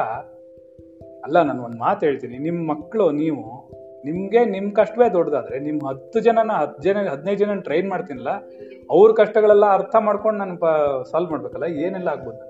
[1.24, 2.38] ಅಲ್ಲ, ನಾನು ಒಂದು ಮಾತು ಹೇಳ್ತೀನಿ.
[2.38, 3.44] ನಿಮ್ಮ ಮಕ್ಕಳು ನೀವು,
[4.04, 8.32] ನಿಮಗೆ ನಿಮ್ಮ ಕಷ್ಟವೇ ದೊಡ್ಡದಾದ್ರೆ ನಿಮ್ಮ ಹತ್ತು ಜನನ ಹತ್ತು ಜನ, ಹದಿನೈದು ಜನ ಟ್ರೈನ್ ಮಾಡ್ತೀನಲ್ಲ,
[8.90, 10.56] ಅವ್ರ ಕಷ್ಟಗಳೆಲ್ಲ ಅರ್ಥ ಮಾಡ್ಕೊಂಡು ನಾನು
[11.10, 12.42] ಸಾಲ್ವ್ ಮಾಡ್ಬೇಕಲ್ಲ, ಏನೆಲ್ಲ ಆಗ್ಬೋದು?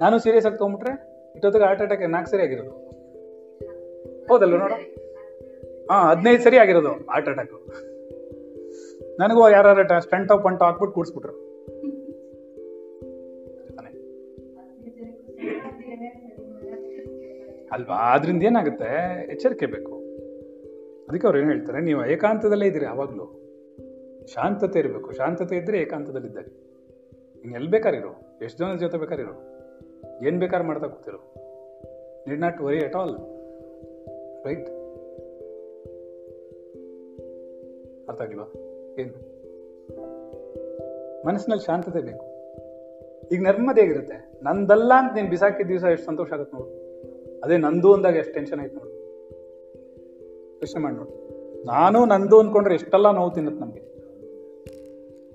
[0.00, 0.94] ನಾನು ಸೀರಿಯಸ್ ಆಗಿ ತೊಗೊಂಬಿಟ್ರೆ
[1.34, 2.72] ಇಟ್ಟೊತ್ತಿಗೆ ಹಾರ್ಟ್ ಅಟ್ಯಾಕ್ ನಾಲ್ಕು ಸರಿ ಆಗಿರೋದು.
[4.30, 4.72] ಹೌದಲ್ವ ನೋಡ?
[5.90, 7.52] ಹಾಂ, ಹದಿನೈದು ಸರಿ ಆಗಿರೋದು ಹಾರ್ಟ್ ಅಟ್ಯಾಕ್
[9.20, 11.46] ನನಗೂ ಯಾರು ಸ್ಟಂಟ್ ಪಂಟ ಹಾಕ್ಬಿಟ್ಟು ಕೂಡಿಸ್ಬಿಟ್ರು.
[17.72, 17.94] ಅಲ್ವಾ?
[17.94, 18.90] ಆದ್ರಿಂದ ಏನಾಗುತ್ತೆ?
[19.32, 19.92] ಎಚ್ಚರಿಕೆ ಬೇಕು.
[21.08, 23.26] ಅದಕ್ಕೆ ಅವ್ರು ಏನು ಹೇಳ್ತಾರೆ, ನೀವು ಏಕಾಂತದಲ್ಲೇ ಇದ್ದೀರಿ ಯಾವಾಗಲೂ
[24.26, 25.12] ಶಾಂತತೆ ಇರಬೇಕು.
[25.12, 25.78] ಶಾಂತತೆ ಇದ್ದರೆ.
[25.78, 26.48] ಏಕಾಂತದಲ್ಲಿದ್ದಾರೆ
[27.42, 29.34] ನೀನು ಎಲ್ಲಿ ಬೇಕಾರಿರು ಎಷ್ಟು ಜನ ಜೊತೆ ಬೇಕಾರಿರು
[30.26, 31.20] ಏನು ಬೇಕಾದ್ರೆ ಮಾಡ್ತಾ ಕೂತಿರು.
[32.28, 33.14] Need not worry at all
[34.46, 34.68] right
[38.08, 39.36] ಅರ್ಥ ಆಗಿಲ್ವಾ ಏನು?
[41.26, 42.24] ಮನಸ್ಸಿನಲ್ಲಿ ಶಾಂತತೆ ಬೇಕು.
[43.32, 44.40] ಈಗ ನೆಮ್ಮದಿ ಹೇಗಿರುತ್ತೆ?
[44.42, 46.86] ನಂದಲ್ಲ ಅಂತ ನೀನ್ ಬಿಸಾಕಿದ ದಿವಸ ಎಷ್ಟು ಸಂತೋಷ ಆಗುತ್ತೆ ನೋಡು.
[47.44, 48.90] ಅದೇ ನಂದು ಅಂದಾಗ ಎಷ್ಟು ಟೆನ್ಷನ್ ಆಯ್ತು ನೋಡು.
[50.56, 51.26] ಯೋಚನೆ ಮಾಡಿ ನೋಡು.
[51.66, 53.80] ನಾನು ನಂದು ಅನ್ಕೊಂಡ್ರೆ ಎಷ್ಟೆಲ್ಲ ನೋವು ತಿನ್ನತ್ ನಮ್ಗೆ.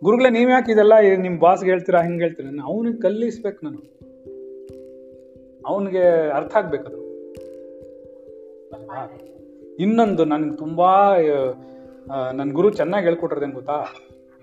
[0.04, 2.50] ಗುರುಗಳೇ, ನೀವ್ ಯಾಕೆ ಇದೆಲ್ಲ ನಿಮ್ಮ ನಿಮ್ ಬಾಸ್ಗೆ ಹೇಳ್ತೀರಾ, ಹಿಂಗೆ ಹೇಳ್ತೀರಾ?
[2.64, 4.02] ಅವನಿಗೆ ಕಲ್ಲಿಸ್ಬೇಕು ನಾನು.
[5.68, 7.02] ಅವನಿಗೆ ಅರ್ಥ ಆಗ್ಬೇಕದು
[9.80, 11.18] ಇನ್ನೊಂದು ನನ್ಗೆ ತುಂಬಾ
[12.08, 13.86] ನನ್ನ ಗುರು ಚೆನ್ನಾಗಿ ಹೇಳ್ಕೊಟ್ರದೇನು ಗೊತ್ತಾ?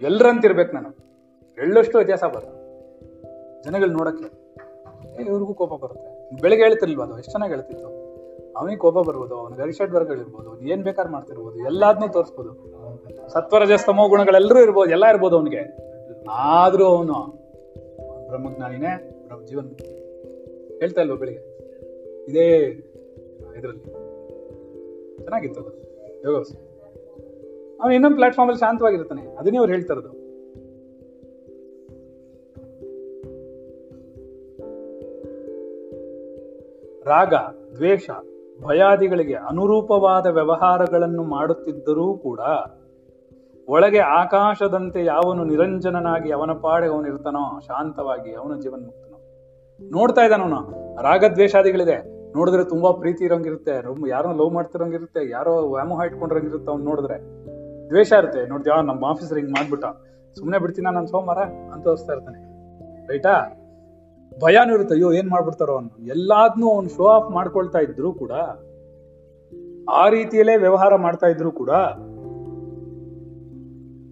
[0.03, 0.89] ಎಲ್ರಂತಿರ್ಬೇಕು ನಾನು.
[1.59, 2.59] ಎಳ್ಳಷ್ಟು ವ್ಯತ್ಯಾಸ ಬರುತ್ತೆ.
[3.63, 4.49] ಜನಗಳು ನೋಡಕ್ಕೆ
[5.23, 6.41] ಇವ್ರಿಗೂ ಕೋಪ ಬರುತ್ತೆ.
[6.43, 7.19] ಬೆಳಿಗ್ಗೆ ಹೇಳ್ತಿರ್ಲಿಲ್ವ ಅದು?
[7.19, 7.89] ಎಷ್ಟು ಚೆನ್ನಾಗಿ ಹೇಳ್ತಿತ್ತು?
[8.57, 12.53] ಅವನಿಗೆ ಕೋಪ ಬರ್ಬೋದು ಅವನಿಗೆ ಅರಿಷಡ್ ವರ್ಗಗಳಿರ್ಬೋದು ಏನ್ ಬೇಕಾದ್ರೆ ಮಾಡ್ತಿರ್ಬೋದು, ಎಲ್ಲಾದ್ನೂ ತೋರಿಸ್ಬೋದು.
[13.29, 15.77] ಸತ್ವರಜಸ್ತಮೋ ಗುಣಗಳೆಲ್ಲರೂ ಇರ್ಬೋದು, ಎಲ್ಲ ಇರ್ಬೋದು ಅವನಿಗೆ.
[16.31, 17.15] ಆದ್ರೂ ಅವನು
[18.29, 19.67] ಬ್ರಹ್ಮಜ್ಞಾನಿನೇ ಬ್ರಹ್ಮ ಜೀವನ
[20.79, 21.59] ಹೇಳ್ತಾ ಇಲ್ವ ಬೆಳಿಗ್ಗೆ?
[22.29, 22.57] ಇದೇ
[23.59, 23.85] ಇದರಲ್ಲಿ.
[25.19, 26.68] ಚೆನ್ನಾಗಿತ್ತು ಅದು.
[27.81, 29.23] ಅವನು ಇನ್ನೊಂದು ಪ್ಲಾಟ್ಫಾರ್ಮ್ ಅಲ್ಲಿ ಶಾಂತವಾಗಿರ್ತಾನೆ.
[29.37, 30.29] ಅದನ್ನೇ ಅವ್ರು ಹೇಳ್ತಾ ಇರೋದು.
[37.05, 37.35] ರಾಗ,
[37.77, 38.11] ದ್ವೇಷ,
[38.63, 42.41] ಭಯಾದಿಗಳಿಗೆ ಅನುರೂಪವಾದ ವ್ಯವಹಾರಗಳನ್ನು ಮಾಡುತ್ತಿದ್ದರೂ ಕೂಡ
[43.69, 48.31] ಒಳಗೆ ಆಕಾಶದಂತೆ ಯಾವನು ನಿರಂಜನನಾಗಿ ಅವನ ಪಾಡೆ ಅವನು ಇರ್ತಾನೋ, ಶಾಂತವಾಗಿ
[48.61, 49.19] ಜೀವನ ಮುಕ್ತನೋ.
[49.91, 51.03] ನೋಡ್ತಾ ಇದ್ದಾನ ಅವನು.
[51.03, 53.71] ರಾಗದ್ವೇಷಾದಿಗಳಿದೆ ನೋಡಿದ್ರೆ ತುಂಬಾ ಪ್ರೀತಿ ಇರೋಂಗಿರುತ್ತೆ.
[53.71, 57.48] ಯಾರನ್ನ ಯಾರೋ ಲವ್ ಮಾಡ್ತಿರೋಂಗಿರುತ್ತೆ, ಯಾರೋ ವ್ಯಾಮೋಹ ಇಟ್ಕೊಂಡಿರೋಂಗಿರುತ್ತೆ ಅವ್ನು ನೋಡಿದ್ರೆ.
[57.89, 58.47] ದ್ವೇಷ ಇರುತ್ತೆ.
[58.47, 59.85] ನೋಡ್ತೀವ ನಮ್ಮ ಆಫೀಸರ್ ಹಿಂಗ್ ಮಾಡ್ಬಿಟ್ಟ.
[60.39, 61.39] ಸುಮ್ಮನೆ ಬಿಡ್ತೀನ ನಾನು ಸೋಮವಾರ
[61.73, 62.49] ಅಂತ ತೋರಿಸ್ತಾ ಇರ್ತಾನೆ.
[63.07, 63.55] ರೈಟಾ?
[64.43, 64.95] ಭಯನೂ ಇರುತ್ತೆ.
[64.95, 66.07] ಅಯ್ಯೋ, ಏನ್ ಮಾಡ್ಬಿಡ್ತಾರೋ ಅವನು.
[66.07, 68.31] ಎಲ್ಲಾದ್ನೂ ಅವ್ನು ಶೋ ಆಫ್ ಮಾಡ್ಕೊಳ್ತಾ ಇದ್ರು ಕೂಡ,
[69.91, 71.71] ಆ ರೀತಿಯಲ್ಲೇ ವ್ಯವಹಾರ ಮಾಡ್ತಾ ಇದ್ರು ಕೂಡ,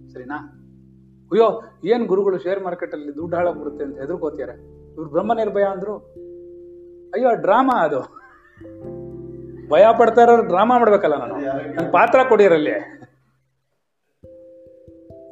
[0.07, 0.53] ಸರಿನಾ?
[1.31, 5.97] ಅಯ್ಯೋ, ಏನ್ ಗುರುಗಳು ಶೇರ್ ಮಾರ್ಕೆಟ್ ಅಲ್ಲಿ ದುಡ್ಡು ಹಾಳಾಗ್ಬಿಡುತ್ತೆ ಅಂತ ಹೆದರ್ಕೋತಿಯಾರೆ ಇವ್ರು ಬ್ರಹ್ಮ ನಿರ್ಭಯ ಅಂದ್ರು?
[7.13, 8.17] ಅಯ್ಯೋ, ಡ್ರಾಮಾ ಅದು.
[9.69, 11.35] ಭಯ ಪಡ್ತಾ ಇರೋರು ಡ್ರಾಮಾ ಮಾಡ್ಬೇಕಲ್ಲ ನಾನು.
[11.75, 12.96] ನನ್ ಪಾತ್ರ ಕೊಡಿರಲ್ಲಿ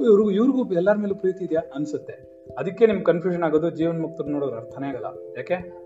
[0.03, 2.13] ಇವ್ರಿಗೂ ಇವ್ರಿಗೂ ಎಲ್ಲರ ಮೇಲೂ ಪ್ರೀತಿ ಇದೆಯಾ ಅನ್ಸುತ್ತೆ.
[2.57, 5.05] ಅದಕ್ಕೆ ನಿಮ್ ಕನ್ಫ್ಯೂಷನ್ ಆಗೋದು, ಜೀವನ್ ಮುಕ್ತರು ನೋಡೋದ್ರ ಅರ್ಥನೇ ಆಗಲ್ಲ.
[5.37, 5.85] ಯಾಕೆ?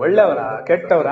[0.00, 0.64] ಒಳ್ಳೆಯವರ?
[0.66, 1.06] ಕೆಟ್ಟವರ?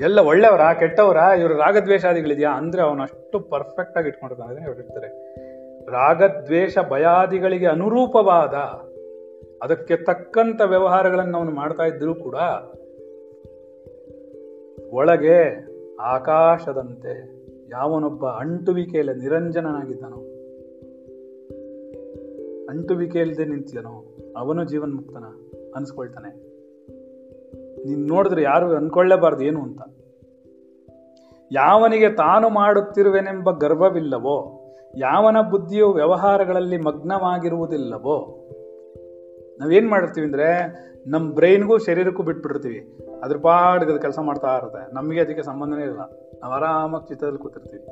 [0.00, 0.72] ಎಲ್ಲ ಒಳ್ಳೆಯವರ?
[0.78, 1.16] ಕೆಟ್ಟವರ?
[1.16, 2.50] ಇವ್ರ ರಾಗದ್ವೇಷಾದಿಗಳಿದೆಯಾ?
[2.50, 5.34] ಅಂದ್ರೆ ಅವನು ಅಷ್ಟು ಪರ್ಫೆಕ್ಟ್ ಆಗಿ ಇಟ್ಕೊಂಡಿರ್ತಾನೆ ಅವ್ರು ಇರ್ತಾರೆ.
[5.86, 8.54] ರಾಗದ್ವೇಷ ಭಯಾದಿಗಳಿಗೆ ಅನುರೂಪವಾದ,
[9.62, 12.34] ಅದಕ್ಕೆ ತಕ್ಕಂತ ವ್ಯವಹಾರಗಳನ್ನು ಅವನು ಮಾಡ್ತಾ ಇದ್ರೂ ಕೂಡ,
[14.90, 15.66] ಒಳಗೆ
[16.00, 17.41] ಆಕಾಶದಂತೆ
[17.72, 20.16] ಯಾವನೊಬ್ಬ ಅಂಟುವಿಕೆಯಲ್ಲಿ ನಿರಂಜನನಾಗಿದ್ದಾನೋ
[22.70, 25.24] ಅಂಟುವಿಕೆ ಇಲ್ಲದೆ ನಿಂತಿದನೋ ಅವನು ಜೀವನ್ ಮುಕ್ತನ
[25.76, 26.52] ಅನ್ಸ್ಕೊಳ್ತಾನೆ.
[27.88, 29.82] ನೀನು ನೋಡಿದ್ರೆ ಯಾರು ಅನ್ಕೊಳ್ಳೇಬಾರ್ದು ಏನು ಅಂತ.
[31.52, 38.48] ಯಾವನಿಗೆ ತಾನು ಮಾಡುತ್ತಿರುವೆನೆಂಬ ಗರ್ವವಿಲ್ಲವೋ, ಯಾವನ ಬುದ್ಧಿಯು ವ್ಯವಹಾರಗಳಲ್ಲಿ ಮಗ್ನವಾಗಿರುವುದಿಲ್ಲವೋ,
[39.60, 40.48] ನಾವೇನ್ ಮಾಡಿರ್ತೀವಿ ಅಂದ್ರೆ
[41.06, 42.98] ನಮ್ಮ ಬ್ರೈನ್ಗೂ ಶರೀರಕ್ಕೂ ಬಿಟ್ಬಿಟ್ಟಿರ್ತೀವಿ.
[43.22, 44.94] ಅದ್ರ ಪಾಡಿಗೆ ಅದು ಕೆಲಸ ಮಾಡ್ತಾ ಇರುತ್ತೆ.
[44.94, 46.21] ನಮಗೆ ಅದಕ್ಕೆ ಸಂಬಂಧನೇ ಇಲ್ಲ.
[46.42, 47.84] ನಾವು ಆರಾಮಾಗಿ ಚಿತ್ರದಲ್ಲಿ ಕೂತಿರ್ತೀವಿ.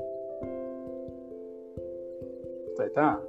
[2.82, 3.26] ಆಯ್ತಾ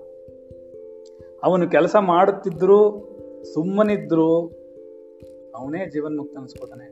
[1.44, 3.12] ಅವನು ಕೆಲಸ ಮಾಡುತ್ತಿದ್ರು,
[3.54, 4.48] ಸುಮ್ಮನಿದ್ರು,
[5.56, 6.86] ಅವನೇ ಜೀವನ್ ಮುಕ್ತ ಅನ್ಸ್ಕೋತಾನೆ.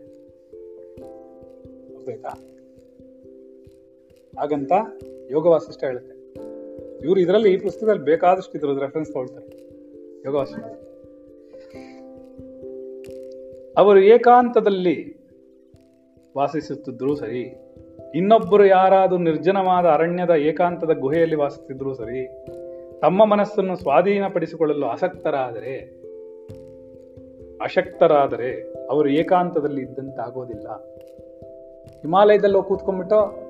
[1.96, 2.30] ಅರ್ಥಾಯ್ತಾ
[4.40, 4.72] ಹಾಗಂತ
[5.32, 6.20] ಯೋಗ ವಾಸಿಷ್ಠ ಹೇಳುತ್ತೆ.
[7.06, 9.70] ಇವರು ಇದರಲ್ಲಿ ಈ ಪುಸ್ತಕದಲ್ಲಿ ಬೇಕಾದಷ್ಟು ಇದ್ರು ರೆಫರೆನ್ಸ್ ತಗೊಳ್ತಾರೆ.
[10.26, 10.66] ಯೋಗ ವಾಸಿಷ್ಠ
[13.78, 15.18] ಅವರು ಏಕಾಂತದಲ್ಲಿ
[16.38, 17.69] ವಾಸಿಸುತ್ತಿದ್ರು ಸರಿ
[18.16, 22.44] ಇನ್ನೊಬ್ಬರು ಯಾರಾದರೂ ನಿರ್ಜನವಾದ ಅರಣ್ಯದ ಏಕಾಂತದ ಗುಹೆಯಲ್ಲಿ ವಾಸಿಸುತ್ತಿದ್ದರೂ ಸರಿ,
[23.00, 26.00] ತಮ್ಮ ಮನಸ್ಸನ್ನು ಸ್ವಾಧೀನಪಡಿಸಿಕೊಳ್ಳಲು ಅಸಕ್ತರಾದರೆ
[27.62, 30.68] ಅಶಕ್ತರಾದರೆ ಅವರು ಏಕಾಂತದಲ್ಲಿ ಇದ್ದಂತಾಗೋದಿಲ್ಲ.
[32.02, 33.50] ಹಿಮಾಲಯದಲ್ಲಿ ಕೂತ್ಕೊಂಡ್ಬಿಟ್ಟು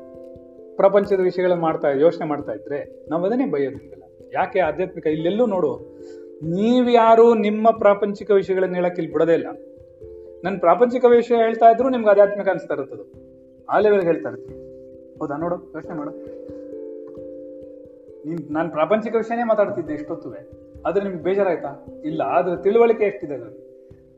[0.75, 5.07] ಪ್ರಪಂಚದ ವಿಷಯಗಳನ್ನ ಮಾಡ್ತಾ, ಯೋಚನೆ ಮಾಡ್ತಾ ಇದ್ರೆ ನಾವು ಅದನ್ನೇ ಬೈಯೋದಿಲ್ಲ ಯಾಕೆ ಆಧ್ಯಾತ್ಮಿಕ?
[5.07, 5.99] ಇಲ್ಲೆಲ್ಲೂ ನೋಡು
[6.43, 9.47] ನೀವ್ಯಾರು ನಿಮ್ಮ ಪ್ರಾಪಂಚಿಕ ವಿಷಯಗಳನ್ನ ಹೇಳಕ್ಕೆ ಇಲ್ಲಿ ಬಿಡೋದೇ ಇಲ್ಲ.
[10.43, 13.28] ನನ್ನ ಪ್ರಾಪಂಚಿಕ ವಿಷಯ ಹೇಳ್ತಾ ಇದ್ರು ನಿಮ್ಗೆ ಆಧ್ಯಾತ್ಮಿಕ ಅನಿಸ್ತಾ ಇರುತ್ತದು.
[13.69, 14.60] ಆ ಲೆವೆಲ್ಗೆ ಹೇಳ್ತಾ ಇರ್ತೀನಿ.
[15.19, 15.38] ಹೌದಾ?
[15.38, 16.12] ನೋಡು, ಯೋಚನೆ ಮಾಡು.
[18.27, 20.49] ನೀನ್, ನಾನು ಪ್ರಾಪಂಚಿಕ ವಿಷಯನೇ ಮಾತಾಡ್ತಿದ್ದೆ ಇಷ್ಟೊತ್ತುವೆ.
[20.86, 21.86] ಆದ್ರೆ ನಿಮ್ಗೆ ಬೇಜಾರಾಯ್ತಾ?
[22.05, 23.69] ಇಲ್ಲ, ಆದ್ರೆ ತಿಳುವಳಿಕೆ ಎಷ್ಟಿದೆ ಅದು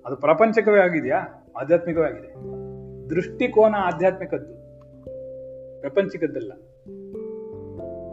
[0.05, 1.51] ಅದು ಪ್ರಾಪಂಚಿಕವೇ ಆಗಿದೆಯಾ?
[1.61, 2.61] ಆಧ್ಯಾತ್ಮಿಕವೇ ಆಗಿದೆ.
[3.09, 4.53] ದೃಷ್ಟಿಕೋನ ಆಧ್ಯಾತ್ಮಿಕದ್ದು.
[5.81, 6.51] ಪ್ರಪಂಚಿಕದ್ದಲ್ಲ.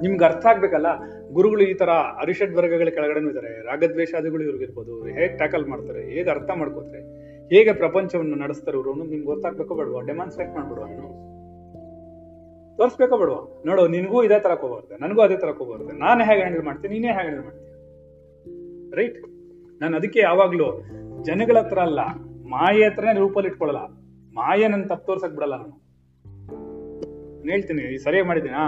[0.03, 0.87] ನಿಮ್ಗೆ ಅರ್ಥ ಆಗ್ಬೇಕಲ್ಲ?
[1.33, 3.67] ಗುರುಗಳು ಈ ತರ ಅರಿಷಡ್ ವರ್ಗಗಳ ಕೆಳಗಡೆನೂ ಇದ್ದಾರೆ.
[3.67, 5.05] ರಾಗದ್ವೇಷಾದಿಗಳು ಇವ್ರಿಗಿರ್ಬೋದು.
[5.05, 6.03] ಹೇಗೆ ಟ್ಯಾಕಲ್ ಮಾಡ್ತಾರೆ?
[6.03, 7.18] ಹೇಗೆ ಅರ್ಥ ಮಾಡ್ಕೋತಾರೆ
[7.53, 10.87] ಹೇಗೆ ಪ್ರಪಂಚವನ್ನು ನಡೆಸ್ತಾರೆ ಇವರು ನಿಮ್ಗೆ ಗೊತ್ತಾಗ್ಬೇಕೋ ಬೇಡವಾ ಡೆಮಾನ್ಸ್ಟ್ರೇಟ್ ಮಾಡ್ಬಿಡುವ
[12.79, 16.93] ತೋರಿಸ್ಬೇಕೋ ಬೇಡವಾ ನೋಡು, ನಿನಗೂ ಇದೇ ತರ ಹೋಗ್ಬಾರ್ದೆ ನನಗೂ ಅದೇ ತರ ಹೋಗ್ಬಾರ್ದೆ ನಾನು ಹೇಗೆ ಹ್ಯಾಂಡಲ್ ಮಾಡ್ತೀನಿ,
[16.95, 17.67] ನೀನೇ ಹೇಗೆ ಹ್ಯಾಂಡಲ್ ಮಾಡ್ತೀನಿ
[18.99, 19.19] ರೈಟ್
[19.81, 20.69] ನಾನು ಅದಕ್ಕೆ ಯಾವಾಗ್ಲೂ
[21.29, 22.01] ಜನಗಳ ಹತ್ರ ಅಲ್ಲ,
[22.53, 23.83] ಮಾಯೆ ಹತ್ರನೇ ರೂಪಲ್ಲಿ ಇಟ್ಕೊಳ್ಳಲ್ಲ.
[24.39, 25.77] ಮಾಯೆ ನನ್ ತಪ್ಪು ತೋರ್ಸಕ್ ಬಿಡಲ್ಲ ನಾನು.
[27.39, 28.65] ನಾನ್ ಹೇಳ್ತೀನಿ, ಈ ಸರಿಯಾಗಿ ಮಾಡಿದ್ದೀನಾ.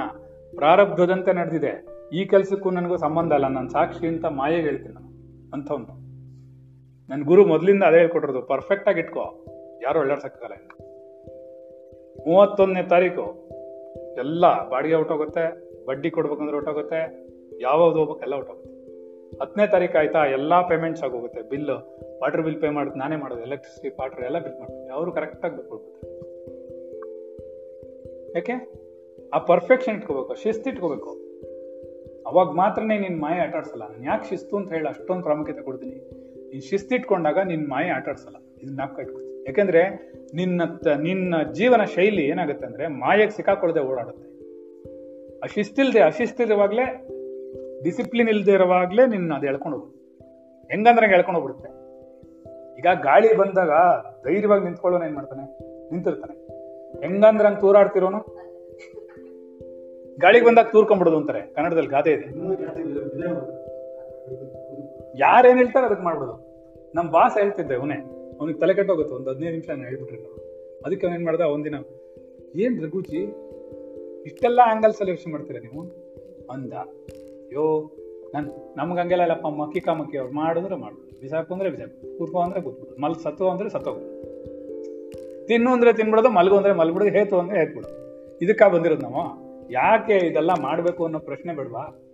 [0.59, 1.73] ಪ್ರಾರಬ್ಧದಂತೆ ನಡೆದಿದೆ.
[2.19, 5.11] ಈ ಕೆಲ್ಸಕ್ಕೂ ನನಗೂ ಸಂಬಂಧ ಅಲ್ಲ ನಾನು ಸಾಕ್ಷಿ ಅಂತ ಮಾಯೆಗೆ ಹೇಳ್ತೀನಿ ನಾನು.
[5.55, 5.95] ಅಂಥವ್ನು.
[7.11, 9.23] ನನ್ನ ಗುರು ಮೊದಲಿಂದ ಅದೇ ಹೇಳ್ಕೊಟ್ಟಿರೋದು ಪರ್ಫೆಕ್ಟ್ ಆಗಿ ಇಟ್ಕೋ.
[9.83, 10.57] ಯಾರು ಒಳ್ಳಾಡ್ಸಕ್ಕಾಗಲ್ಲ.
[12.27, 13.25] ಮೂವತ್ತೊಂದನೇ ತಾರೀಕು,
[14.19, 15.45] ಎಲ್ಲ ಬಾಡಿಗೆ ಹೊಟ್ಟೋಗುತ್ತೆ
[15.87, 17.01] ಬಡ್ಡಿ ಕೊಡ್ಬೇಕಂದ್ರೆ ಹೊಟ್ಟೋಗುತ್ತೆ
[17.61, 18.69] ಯಾವ್ದು ಹೋಗ್ಬೇಕು ಎಲ್ಲ ಹೊಟ್ಟೋಗುತ್ತೆ
[19.41, 21.43] ಹತ್ತನೇ ತಾರೀಕು ಆಯ್ತಾ, ಎಲ್ಲಾ ಪೇಮೆಂಟ್ಸ್ ಆಗೋಗುತ್ತೆ.
[21.43, 21.67] ಬಿಲ್
[22.23, 23.41] ವಾಟರ್ ಬಿಲ್ ಪೇ ಮಾಡೋದು, ನಾನೇ ಮಾಡೋದು.
[23.41, 25.99] ಎಲೆಕ್ಟ್ರಿಸಿಟಿ ವಾಟರ್ ಎಲ್ಲ ಬಿಲ್ ಮಾಡ್ತೀನಿ ಅವರು ಕರೆಕ್ಟಾಗಿ ಬಿಲ್ ಕೊಡ್ಬೇಕು
[28.37, 28.57] ಯಾಕೆ?
[29.35, 31.11] ಆ ಪರ್ಫೆಕ್ಷನ್ ಇಟ್ಕೋಬೇಕು, ಶಿಸ್ತು ಇಟ್ಕೋಬೇಕು.
[32.27, 35.99] ಅವಾಗ ಮಾತ್ರನೇ ನಿನ್ನ ಮಾಯ ಆಟಾಡ್ಸಲ್ಲ ನಾನು ಯಾಕೆ ಶಿಸ್ತು ಅಂತ ಹೇಳಿ ಅಷ್ಟೊಂದು ಪ್ರಾಮುಖ್ಯತೆ ಕೊಡ್ತೀನಿ.
[36.51, 40.63] ನೀನ್ ಶಿಸ್ತು ಇಟ್ಕೊಂಡಾಗ ನಿನ್ ಮಾಯ ಆಟಾಡ್ಸಲ್ಲ ಇದನ್ನ ನಾಪ್ಕ ಇಟ್ಕೊ ಯಾಕೆಂದ್ರೆ ನಿನ್ನ
[41.01, 44.31] ನಿನ್ನ ಜೀವನ ಶೈಲಿ ಏನಾಗುತ್ತೆ ಅಂದ್ರೆ ಮಾಯಕ್ಕೆ ಸಿಕ್ಕಾಕೊಳ್ಳದೆ ಓಡಾಡುತ್ತೆ.
[45.43, 47.07] ಅಶಿಸ್ತಿಲ್ದೆ ಶಿಸ್ತಿಲ್ದೆ ಅಶಿಸ್ತಿರುವಾಗ್ಲೇ
[47.85, 50.01] ಡಿಸಿಪ್ಲಿನ್ ಇಲ್ಲದೆ ಇರುವಾಗ್ಲೇ ನಿನ್ನ ಅದು ಎಳ್ಕೊಂಡು ಹೋಗುತ್ತೆ.
[50.71, 51.81] ಹೆಂಗಂದ್ರೆ ಹಂಗೆ ಎಳ್ಕೊಂಡು ಹೋಗ್ಬಿಡುತ್ತೆ.
[52.79, 53.71] ಈಗ ಗಾಳಿ ಬಂದಾಗ
[54.29, 55.43] ಧೈರ್ಯವಾಗಿ ನಿಂತ್ಕೊಳ್ಳೋನು ಏನ್ ಮಾಡ್ತಾನೆ?
[55.91, 56.47] ನಿಂತಿರ್ತಾನೆ.
[57.01, 58.19] ಹೆಂಗಂದ್ರೆ ಹಂಗೆ ತೂರಾಡ್ತಿರೋನು?
[60.21, 61.41] ಗಾಳಿಗೆ ಬಂದಾಗ ತೂರ್ಕೊಂಡ್ಬಿಡೋದು ಅಂತಾರೆ.
[61.41, 62.27] ಕನ್ನಡದಲ್ಲಿ ಗಾದೆ ಇದೆ.
[65.19, 66.51] ಯಾರೇನ್ ಹೇಳ್ತಾರೆ ಅದಕ್ಕೆ ಮಾಡ್ಬೋದು.
[66.95, 67.95] ನಮ್ ಬಾಸ್ ಹೇಳ್ತಿದ್ದೆ ಅವನೇ.
[68.41, 70.23] ಅವ್ನಿಗೆ ತಲೆ ಕೆಟ್ಟೋಗುತ್ತೆ, ಒಂದು ಹದಿನೈದು ನಿಮಿಷ ನಾನು ಹೇಳ್ಬಿಟ್ರಿ.
[70.23, 70.35] ನಾವು
[70.87, 71.75] ಅದಕ್ಕೆ ಅವ್ನೇನ್ ಮಾಡ್ದ ಒಂದಿನ,
[72.57, 73.23] ಏನ್ ರಘುಜಿ,
[74.23, 75.83] ಇಷ್ಟೆಲ್ಲ ಅಲ್ಲಿ ಯೋಚನೆ ಮಾಡ್ತೀರ ನೀವು?
[76.51, 77.91] ಅಂದ, ಅಯ್ಯೋ,
[78.35, 78.47] ನನ್,
[78.77, 81.21] ನಮ್ಗೆ ಹಂಗೆಲ್ಲ ಇಲ್ಲಪ್ಪ, ಮಕ್ಕಿ ಕಾಮಕ್ಕಿ ಅವ್ರು ಮಾಡಿದ್ರೆ ಮಾಡ್ಬೋದು.
[81.21, 84.21] ಬಿಸಾಕು ಅಂದ್ರೆ ಬಿಸಾಕು, ಕೂತ್ಕೊ ಅಂದ್ರೆ ಕೂತ್ಬಿಡು ಮಲ್, ಸತ್ತು ಅಂದ್ರೆ ಸತ್ತೋಗ್ಬಿಡು
[85.47, 88.01] ತಿನ್ನು ಅಂದ್ರೆ ತಿನ್ಬಿಡೋದು, ಮಲ್ಗು ಅಂದ್ರೆ ಮಲ್ಬಿಡೋದು ಹೇತು ಅಂದ್ರೆ ಹೇತ್ಬಿಡೋದು
[88.39, 89.51] ಇದಕ್ಕ ಬಂದಿರೋದು ನಾವು?
[89.71, 92.10] ಯಾಕೆ ಇದೆಲ್ಲ ಮಾಡಬೇಕು ಅನ್ನೋ ಪ್ರಶ್ನೆ ಬೇಡವಾ?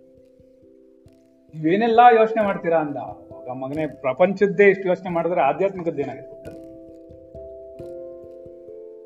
[1.53, 2.97] ನೀವೇನೆಲ್ಲಾ ಯೋಚನೆ ಮಾಡ್ತೀರಾ ಅಂದ.
[2.97, 6.51] ಅವಾಗ ಮಗನೇ ಪ್ರಪಂಚದ್ದೇ ಇಷ್ಟು ಯೋಚನೆ ಮಾಡಿದ್ರೆ ಆಧ್ಯಾತ್ಮಿಕದ್ದು ಏನಾಗಿರ್ಬೋದು?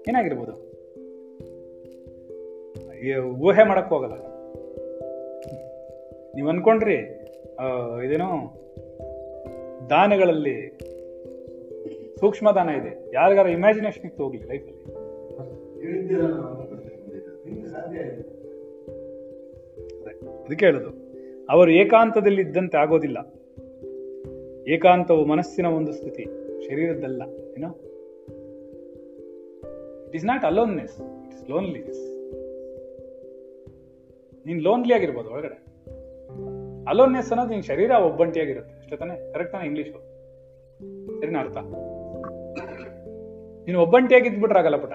[0.08, 0.54] ಏನಾಗಿರ್ಬೋದು
[3.42, 4.16] ಊಹೆ ಮಾಡಕ್ ಹೋಗಲ್ಲ
[6.36, 6.98] ನೀವ್ ಅನ್ಕೊಂಡ್ರಿ
[7.60, 7.66] ಆ,
[8.00, 8.30] ಇದೇನೋ
[9.90, 10.56] ದಾನಗಳಲ್ಲಿ
[12.20, 13.12] ಸೂಕ್ಷ್ಮ ದಾನ ಇದೆ.
[13.14, 14.78] ಯಾರಿಗಾರ ಇಮ್ಯಾಜಿನೇಷನ್ ಇತ್ತು ಹೋಗ್ಲಿ ಲೈಫಲ್ಲಿ
[20.46, 21.01] ಅದಕ್ಕೆ ಹೇಳುದು.
[21.52, 23.20] ಅವರು ಏಕಾಂತದಲ್ಲಿ ಇದ್ದಂತೆ ಆಗೋದಿಲ್ಲ.
[24.74, 26.24] ಏಕಾಂತವು ಮನಸ್ಸಿನ ಒಂದು ಸ್ಥಿತಿ,
[26.68, 27.22] ಶರೀರದ್ದಲ್ಲ
[27.58, 27.70] ಏನೋ
[30.08, 32.04] it is not aloneness it is loneliness
[34.46, 35.58] ನೀನ್ ಲೋನ್ಲಿ ಆಗಿರ್ಬೋದು ಒಳಗಡೆ.
[36.88, 39.16] ಅಲೋನ್ನೆಸ್ ಅನ್ನೋದು ನಿನ್ ಶರೀರ ಒಬ್ಬಂಟಿಯಾಗಿರುತ್ತೆ, ಅಷ್ಟೇ ತಾನೆ?
[39.34, 40.00] ಕರೆಕ್ಟ್ ತಾನೆ ಇಂಗ್ಲಿಷು
[41.20, 41.58] ಸರಿನ ಅರ್ಥ?
[43.66, 44.94] ನೀನು ಒಬ್ಬಂಟಿಯಾಗಿ ಪುಟ.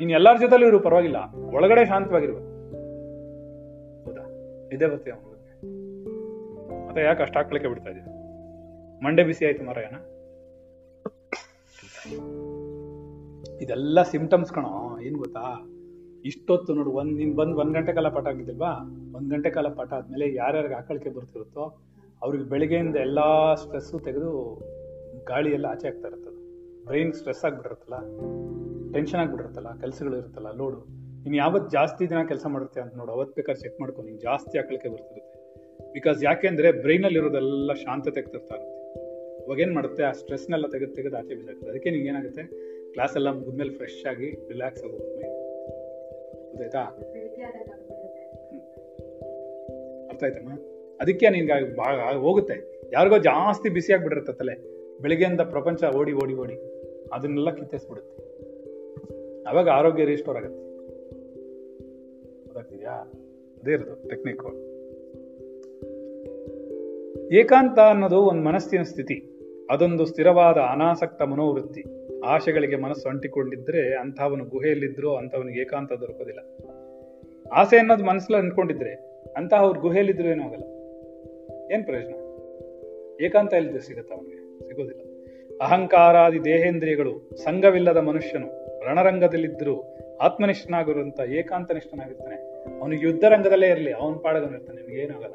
[0.00, 1.18] ನೀನ್ ಎಲ್ಲಾರ ಜೊತೆಲೂ ಇರು ಪರವಾಗಿಲ್ಲ,
[1.54, 2.50] ಒಳಗಡೆ ಶಾಂತವಾಗಿರ್ಬೇಕು.
[4.04, 4.24] ಹೌದಾ?
[4.72, 5.14] ಇದೇ ಬರ್ತೀಯ
[6.96, 8.04] ಮತ್ತೆ ಯಾಕೆ ಅಷ್ಟು ಹಾಕ್ಲಿಕ್ಕೆ ಬಿಡ್ತಾ ಇದೀಯ?
[9.04, 9.96] ಮಂಡೆ ಬಿಸಿ ಆಯ್ತು ಮರಯನ
[13.62, 14.70] ಇದೆಲ್ಲ ಸಿಂಪ್ಟಮ್ಸ್ ಕಣೋ,
[15.06, 15.42] ಏನ್ ಗೊತ್ತಾ?
[16.30, 18.72] ಇಷ್ಟೊತ್ತು ನೋಡು, ಒಂದ್ ನೀನ್ ಬಂದ್ ಒಂದ್ ಗಂಟೆ ಕಾಲ ಪಾಠ ಆಗಿದ್ದಿಲ್ವಾ?
[19.16, 21.66] ಒಂದ್ ಗಂಟೆ ಕಾಲ ಪಾಠ ಆದ್ಮೇಲೆ ಯಾರ್ಯಾರಿಗೆ ಆಕಳಿಕೆ ಬರ್ತಿರುತ್ತೋ,
[22.22, 23.28] ಅವ್ರಿಗೆ ಬೆಳಿಗ್ಗೆಯಿಂದ ಎಲ್ಲಾ
[23.62, 24.32] ಸ್ಟ್ರೆಸ್ಸು ತೆಗೆದು
[25.32, 26.40] ಗಾಳಿ ಎಲ್ಲ ಆಚೆ ಆಗ್ತಾ ಇರ್ತದೆ
[26.88, 27.98] ಬ್ರೈನ್ ಸ್ಟ್ರೆಸ್ ಆಗ್ಬಿಟ್ಟಿರುತ್ತಲ್ಲ
[28.96, 30.80] ಟೆನ್ಷನ್ ಆಗ್ಬಿಟ್ಟಿರುತ್ತಲ್ಲ, ಕೆಲಸಗಳು ಇರುತ್ತಲ್ಲ ಲೋಡು
[31.22, 34.88] ನೀನು ಯಾವತ್ತು ಜಾಸ್ತಿ ದಿನ ಕೆಲಸ ಮಾಡಿರ್ತೀಯ ಅಂತ ನೋಡು ಅವತ್ತು ಬೇಕಾದ್ರೆ ಚೆಕ್ ಮಾಡ್ಕೊ, ನೀನು ಜಾಸ್ತಿ ಆಕಳಿಕೆ
[34.88, 35.35] ಬರ್ತಿರುತ್ತೆ.
[35.96, 38.56] ಬಿಕಾಸ್ ಯಾಕೆಂದ್ರೆ ಬ್ರೈನಲ್ಲಿ ಇರೋದೆಲ್ಲ ಶಾಂತ ತೆಗ್ತಿರ್ತಾ
[39.44, 40.02] ಅವಾಗ ಏನು ಮಾಡುತ್ತೆ?
[40.02, 42.42] ಆ ಸ್ಟ್ರೆಸ್ನೆಲ್ಲ ತೆಗೆದು ತೆಗೆದು ಆಚೆ ಬಿಸಾಕ್ತದೆ ಅದಕ್ಕೆ ನಿಂಗೆ ಏನಾಗುತ್ತೆ?
[42.92, 45.36] ಕ್ಲಾಸ್ ಎಲ್ಲ ಮುಗಿದ್ಮೇಲೆ ಫ್ರೆಶ್ ಆಗಿ ರಿಲ್ಯಾಕ್ಸ್ ಆಗೋಗುತ್ತೆ ಮೈಂಡ್
[46.50, 46.82] ಗೊತ್ತಾಯ್ತಾ
[50.08, 50.50] ಅರ್ಥ ಆಯ್ತಮ್ಮ?
[51.00, 52.56] ಅದಕ್ಕೆ ನಿನ್ಗೆ ಹೋಗುತ್ತೆ.
[52.92, 54.54] ಯಾರಿಗೋ ಜಾಸ್ತಿ ಬಿಸಿ ಆಗ್ಬಿಟ್ಟಿರುತ್ತೆ ತಲೆ.
[54.98, 56.56] ಬೆಳಿಗ್ಗೆಯಿಂದ ಪ್ರಪಂಚ ಓಡಿ ಓಡಿ ಓಡಿ.
[57.12, 58.14] ಅದನ್ನೆಲ್ಲ ಕಿತ್ತಿಸ್ಬಿಡುತ್ತೆ.
[59.50, 60.62] ಅವಾಗ ಆರೋಗ್ಯ ರಿಸ್ಟೋರ್ ಆಗುತ್ತೆ
[62.44, 62.94] ಗೊತ್ತಾಗ್ತಿದ್ಯಾ
[63.60, 64.42] ಅದೇ ಇರೋದು ಟೆಕ್ನಿಕ್
[67.32, 69.40] ಏಕಾಂತ ಅನ್ನೋದು ಒಂದು ಮನಸ್ಸಿನ ಸ್ಥಿತಿ.
[69.70, 71.84] ಅದೊಂದು ಸ್ಥಿರವಾದ ಅನಾಸಕ್ತ ಮನೋವೃತ್ತಿ.
[72.24, 76.40] ಆಶೆಗಳಿಗೆ ಮನಸ್ಸು ಅಂಟಿಕೊಂಡಿದ್ರೆ ಅಂಥವನು ಗುಹೆಯಲ್ಲಿದ್ರೂ ಅಂಥವನಿಗೆ ಏಕಾಂತ ದೊರಕೋದಿಲ್ಲ.
[77.52, 78.94] ಆಸೆ ಅನ್ನೋದು ಮನಸ್ಸಲ್ಲಿ ಅಂದ್ಕೊಂಡಿದ್ರೆ
[79.36, 80.64] ಅಂತ ಅವ್ರ ಗುಹೆಯಲ್ಲಿದ್ರು ಏನೂ ಆಗಲ್ಲ.
[81.74, 82.14] ಏನ್ ಪ್ರಯೋಜನ?
[83.24, 84.68] ಏಕಾಂತ ಇಲ್ಲದೆ ಸಿಗತ್ತ ಅವನಿಗೆ?
[84.68, 85.00] ಸಿಗೋದಿಲ್ಲ.
[85.60, 88.46] ಅಹಂಕಾರಾದಿ ದೇಹೇಂದ್ರಿಯಗಳು ಸಂಘವಿಲ್ಲದ ಮನುಷ್ಯನು
[88.86, 92.36] ರಣರಂಗದಲ್ಲಿದ್ದರೂ ಆತ್ಮನಿಷ್ಠನಾಗಿರುವಂತ ಏಕಾಂತನಿಷ್ಠನಾಗಿರ್ತಾನೆ.
[92.80, 95.34] ಅವನಿಗೆ ಯುದ್ಧ ರಂಗದಲ್ಲೇ ಇರಲಿ, ಅವನ ಪಾಡಗನಿರ್ತಾನೆ ನಿಮ್ಗೆ ಏನಾಗಲ್ಲ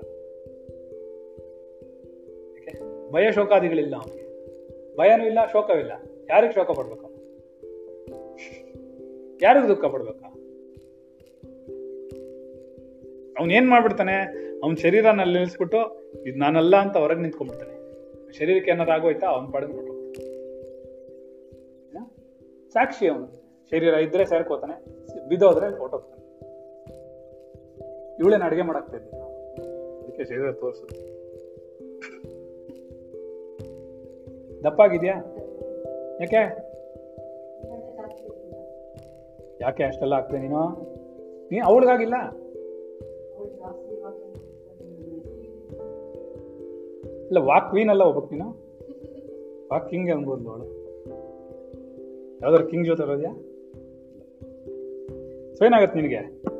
[3.12, 4.26] ಭಯ ಶೋಕಾದಿಗಳಿಲ್ಲ ಅವನಿಗೆ.
[4.97, 5.91] ಭಯನೂ ಇಲ್ಲ ಶೋಕವಿಲ್ಲ
[6.30, 7.08] ಯಾರಿಗೆ ಶೋಕ ಪಡ್ಬೇಕು
[9.43, 10.28] ಯಾರಿಗೂ ದುಃಖ ಪಡ್ಬೇಕಾ
[13.39, 14.15] ಅವನೇನ್ ಮಾಡ್ಬಿಡ್ತಾನೆ?
[14.63, 15.80] ಅವ್ನ ಶರೀರನಲ್ಲಿ ನಿಲ್ಲಿಸ್ಬಿಟ್ಟು,
[16.21, 17.76] ಇದು ನಾನಲ್ಲ ಅಂತ ಹೊರಗೆ ನಿಂತ್ಕೊಂಡ್ಬಿಡ್ತಾನೆ.
[18.38, 19.28] ಶರೀರಕ್ಕೆ ಏನಾದ್ರು ಆಗೋಯ್ತಾ?
[19.28, 20.21] ಅವ್ನ ಪಡೆದ್ಬಿಟ್ಟು ಬಿಟ್ಟು
[22.74, 23.28] ಸಾಕ್ಷಿ ಅವನು.
[23.69, 24.76] ಶರೀರ ಇದ್ರೆ ಸೇರ್ಕೋತಾನೆ,
[25.30, 26.21] ಬಿದ್ದೋದ್ರೆ ಹೊಟ್ಟೋಗ್ತಾನೆ
[28.19, 29.21] ಇವಳೇನು ಅಡುಗೆ ಮಾಡಾಕ್ತಾ ಇದ್ದೀನಿ
[30.04, 31.20] ಅದಕ್ಕೆ ಶರೀರ ತೋರಿಸುದು.
[34.63, 35.15] ದಪ್ಪಾಗಿದ್ಯಾ?
[36.21, 36.71] ಯಾಕೆ?
[39.62, 40.91] ಯಾಕೆ ಅಷ್ಟೆಲ್ಲ ಆಗ್ತದೆ ನೀನು?
[41.52, 42.13] ನೀ ಅವಳಿಗಾಗಿಲ್ಲ?
[47.26, 48.50] ಇಲ್ಲ, ವಾಕ್ ಕ್ವೀನ್ ಅಲ್ಲ ಒಬ್ಬಕ್ ನೀನು?
[49.74, 50.63] ವಾಕ್ ಕಿಂಗ್ ಅನ್ಬೋದು ಅವಳು.
[52.41, 53.32] ಯಾವ್ದಾದ್ರು ಕಿಂಗ್ ಜೊತೆ ಇರೋದ್ಯಾ?
[55.56, 56.52] ಸೊ ಏನಾಗತ್ತೆ ನಿನಗೆ?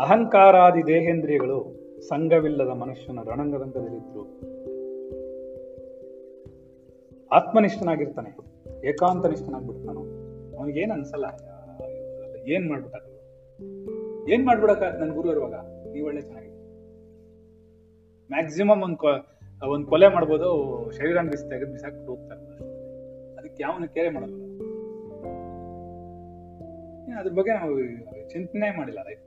[0.00, 4.22] ಅಹಂಕಾರಾದಿ ದೇಹೇಂದ್ರಿಯಗಳು ಸಂಘವಿಲ್ಲದ ಮನುಷ್ಯನ ರಣರಂಗದಲ್ಲಿದ್ರು.
[7.32, 8.30] ಆತ್ಮನಿಷ್ಠನಾಗಿರ್ತಾನೆ.
[8.88, 9.26] ಏಕಾಂತ
[10.58, 11.24] ಅವನಿಗೆ ಏನ್ ಅನ್ಸಲ್ಲ.
[12.46, 12.96] ಏನ್ ಮಾಡ್ಬಿಟ್ಟ
[14.28, 15.54] ಏನ್ ಮಾಡ್ಬಿಡಕ ನನ್ ಗುರು ಇರುವಾಗ?
[15.92, 16.56] ನೀವು ಒಳ್ಳೆ ಚೆನ್ನಾಗಿದೆ
[18.30, 18.98] ಮ್ಯಾಕ್ಸಿಮಮ್ ಒಂದ್
[19.64, 20.48] ಒಂದ್ ಕೊಲೆ ಮಾಡ್ಬೋದು,
[20.90, 22.40] ಶರೀರನ ಬಿಸಿ ತೆಗೆದು ಬಿಸಾಕ್ಬಿಟ್ಟು ಹೋಗ್ತಾರೆ.
[23.38, 24.34] ಅದಕ್ಕೆ ಯಾವನ ಕೇರೆ ಮಾಡಲ್ಲ.
[27.18, 27.74] ಅದ್ರ ಬಗ್ಗೆ ನಾವು
[28.30, 29.22] ಚಿಂತನೆ ಮಾಡಿಲ್ಲ ಲೈಫ್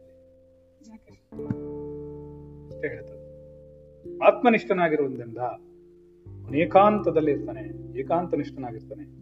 [2.66, 3.24] ಅಷ್ಟೇ ಹೇಳ್ತದೆ
[4.18, 5.69] ಆತ್ಮನಿಷ್ಠನಾಗಿರುವುದರಿಂದ ಅವನು
[6.58, 7.62] ಏಕಾಂತದಲ್ಲಿ ಇರ್ತಾನೆ
[8.00, 9.20] ಏಕಾಂತ ನಿಷ್ಠನಾಗಿರ್ತಾನೆ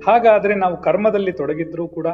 [0.00, 2.06] ಹಾಗಾದ್ರೆ ನಾವು ಕರ್ಮದಲ್ಲಿ ತೊಡಗಿದ್ರೂ ಕೂಡ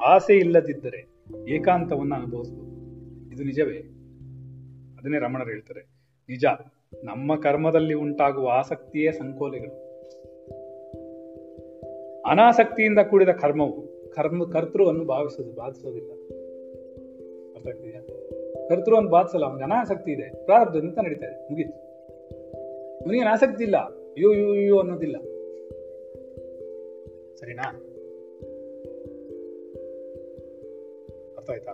[0.00, 1.08] ಆಸೆ ಇಲ್ಲದಿದ್ದರೆ
[1.48, 2.74] ಏಕಾಂತವನ್ನು ಅನುಭವಿಸಬಹುದು
[3.34, 3.78] ಇದು ನಿಜವೇ?
[4.98, 5.80] ಅದನ್ನೇ ರಮಣರು ಹೇಳ್ತಾರೆ.
[6.28, 6.44] ನಿಜ,
[7.04, 9.84] ನಮ್ಮ ಕರ್ಮದಲ್ಲಿ ಉಂಟಾಗುವ ಆಸಕ್ತಿಯೇ ಸಂಕೋಲೆಗಳು.
[12.22, 16.10] ಅನಾಸಕ್ತಿಯಿಂದ ಕೂಡಿದ ಕರ್ಮವು ಕರ್ಮ, ಕರ್ತೃವನ್ನು ಭಾವಿಸೋದು, ಬಾಧಿಸೋದಿಲ್ಲ.
[17.54, 18.33] ಅರ್ಥ ಆಗ್ತಿದ್ಯಾ?
[18.68, 20.44] ಕರ್ತೃವನ್ನು ಬಾಧಿಸಲ್ಲ ಅವನಿಗೆ ಅನಾಸಕ್ತಿ ಇದೆ.
[20.44, 21.48] ಪ್ರಾರಬ್ಧದಿಂದ ನಡೀತಾ ಇದೆ.
[21.50, 21.84] ಮುಗೀತು.
[23.04, 23.76] ಅವನಿಗೆ ಆಸಕ್ತಿ ಇಲ್ಲ?
[23.76, 25.16] ಅಯ್ಯೋ ಅಯ್ಯೋ ಅಯ್ಯೋ ಅನ್ನೋದಿಲ್ಲ.
[27.34, 27.90] ಸರಿನಾ?
[31.36, 31.72] ಅರ್ಥ ಆಯ್ತಾ?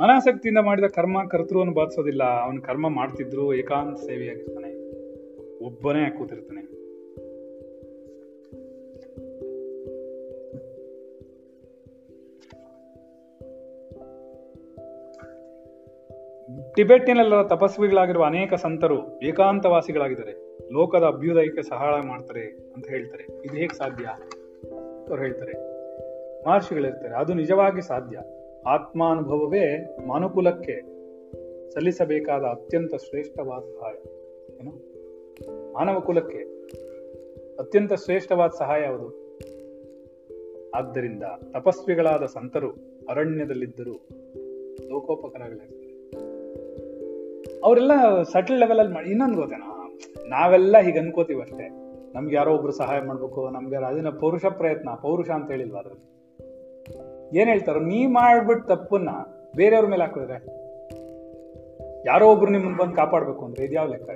[0.00, 4.74] ಅನಾಸಕ್ತಿಯಿಂದ ಮಾಡಿದ ಕರ್ಮ ಕರ್ತೃವನ್ನು ಬಾಧಿಸೋದಿಲ್ಲ ಅವನು ಕರ್ಮ ಮಾಡ್ತಿದ್ರು, ಏಕಾಂತ ಸೇವೆಯಾಗಿರ್ತಾನೆ.
[5.64, 6.73] ಒಬ್ಬನೇ ಕೂತಿರ್ತಾನೆ.
[16.76, 20.32] ಟಿಬೆಟ್ಟಿನೆಲ್ಲ ತಪಸ್ವಿಗಳಾಗಿರುವ ಅನೇಕ ಸಂತರು ಏಕಾಂತವಾಸಿಗಳಾಗಿದ್ದಾರೆ.
[20.72, 23.24] ಲೋಕದ ಅಭ್ಯುದಯಕ್ಕೆ ಸಹಾಯ ಮಾಡ್ತಾರೆ ಅಂತ ಹೇಳ್ತಾರೆ.
[23.44, 24.04] ಇದು ಹೇಗೆ ಸಾಧ್ಯ?
[25.08, 25.52] ಅವ್ರು ಹೇಳ್ತಾರೆ,
[26.48, 28.18] ಮಹರ್ಷಿಗಳಿರ್ತಾರೆ, ಅದು ನಿಜವಾಗಿ ಸಾಧ್ಯ.
[28.66, 30.76] ಆತ್ಮಾನುಭವವೇ ಮನುಕುಲಕ್ಕೆ
[31.70, 33.94] ಸಲ್ಲಿಸಬೇಕಾದ ಅತ್ಯಂತ ಶ್ರೇಷ್ಠವಾದ ಸಹಾಯ.
[34.54, 35.72] ಏನು?
[35.72, 36.40] ಮಾನವ ಕುಲಕ್ಕೆ
[37.58, 39.08] ಅತ್ಯಂತ ಶ್ರೇಷ್ಠವಾದ ಸಹಾಯ ಯಾವುದು?
[40.74, 42.70] ಆದ್ದರಿಂದ ತಪಸ್ವಿಗಳಾದ ಸಂತರು
[43.10, 43.92] ಅರಣ್ಯದಲ್ಲಿದ್ದರೂ
[44.90, 45.83] ಲೋಕೋಪಕರಗಳಿರ್ತಾರೆ
[47.64, 49.96] ಅವರೆಲ್ಲ ಸಟಲ್ ಲೆವೆಲ್ ಅಲ್ಲಿ ಮಾಡಿ ಇನ್ನೊಂದು ಗೊತ್ತೇನಾ
[50.28, 51.68] ನಾವೆಲ್ಲ ಹೀಗೆ ಅನ್ಕೋತೀವಿ ಅಷ್ಟೇ.
[52.14, 57.38] ನಮ್ಗೆ ಯಾರೋ ಒಬ್ರು ಸಹಾಯ ಮಾಡ್ಬೇಕು, ನಮ್ಗೆ ಅದನ್ನ ಪೌರುಷ ಪ್ರಯತ್ನ, ಪೌರುಷ ಅಂತ ಹೇಳಿಲ್ವಾ ಅದ್ರಲ್ಲಿ?
[57.38, 59.08] ಏನ್ ಹೇಳ್ತಾರೋ, ನೀ ಮಾಡ್ಬಿಟ್ಟು ತಪ್ಪನ್ನ
[59.56, 60.64] ಬೇರೆಯವ್ರ ಮೇಲೆ ಹಾಕಿದ್ರೆ
[62.06, 64.10] ಯಾರೋ ಒಬ್ರು ನಿಮ್ಮನ್ನ ಬಂದು ಕಾಪಾಡ್ಬೇಕು ಅಂದ್ರೆ ಇದು ಯಾವ ಲೆಕ್ಕ?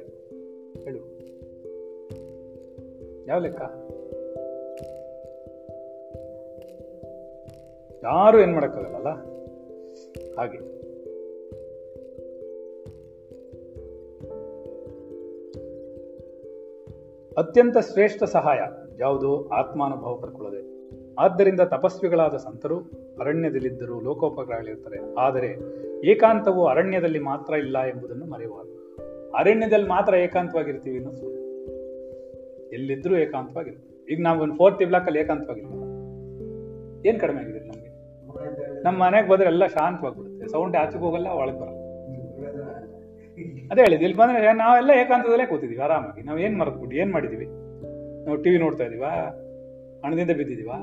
[0.85, 1.19] ಹೇಳು.
[3.27, 3.61] ಯಾವ ಲೆಕ್ಕ?
[8.03, 9.09] ಯಾರು ಏನ್ ಮಾಡಕ್ಕಾಗಲ್ಲ
[10.39, 10.78] ಹಾಗೆ.
[17.39, 18.61] ಅತ್ಯಂತ ಶ್ರೇಷ್ಠ ಸಹಾಯ
[18.99, 19.49] ಯಾವುದು?
[19.49, 20.61] ಆತ್ಮಾನುಭವ ಪಡ್ಕೊಳ್ಳದೆ.
[21.15, 22.79] ಆದ್ದರಿಂದ ತಪಸ್ವಿಗಳಾದ ಸಂತರು
[23.21, 25.51] ಅರಣ್ಯದಲ್ಲಿದ್ದರು ಲೋಕೋಪಕರಗಳಿರ್ತಾರೆ ಆದರೆ
[26.11, 28.75] ಏಕಾಂತವು ಅರಣ್ಯದಲ್ಲಿ ಮಾತ್ರ ಇಲ್ಲ ಎಂಬುದನ್ನು ಮರೆಯಬಾರದು
[29.33, 31.43] ಅರಣ್ಯದಲ್ಲಿ ಮಾತ್ರ ಏಕಾಂತವಾಗಿರ್ತೀವಿ ಅನ್ನೋ ಸುಳ್ಳು
[32.73, 34.13] ಎಲ್ಲಿದ್ರೂ ಏಕಾಂತವಾಗಿರ್ತೀವಿ.
[34.13, 35.89] ಈಗ ನಾವು ಒಂದು ಫೋರ್ತ್ ಬ್ಲಾಕ್ ಅಲ್ಲಿ ಏನು
[37.09, 37.91] ಏನ್ ಕಡಿಮೆ ಆಗಿದೆ ನಮ್ಗೆ?
[38.83, 40.49] ನಮ್ಮ ಮನೆಗೆ ಬಂದ್ರೆ ಎಲ್ಲ ಶಾಂತವಾಗಿಬಿಡುತ್ತೆ.
[40.49, 41.78] ಸೌಂಡ್ ಆಚೆಗೆ ಹೋಗಲ್ಲ, ಒಳಗೆ ಬರಲ್ಲ.
[43.45, 46.23] ಅದೇ ಹೇಳಿದ್ವಿ ಇಲ್ಲಿ ಬಂದ್ರೆ ನಾವೆಲ್ಲ ಏಕಾಂತದಲ್ಲೇ ಕೂತಿದ್ದೀವಿ ಆರಾಮಾಗಿ.
[46.23, 47.47] ನಾವು ಏನ್ ಮರೆತ್ಬಿಟ್ಟು ಏನ್ ಮಾಡಿದ್ದೀವಿ
[48.25, 49.11] ನಾವು ಟಿವಿ ನೋಡ್ತಾ ಇದೀವಾ?
[50.05, 50.77] ಹಣದಿಂದ ಬಿದ್ದಿದೀವಾ?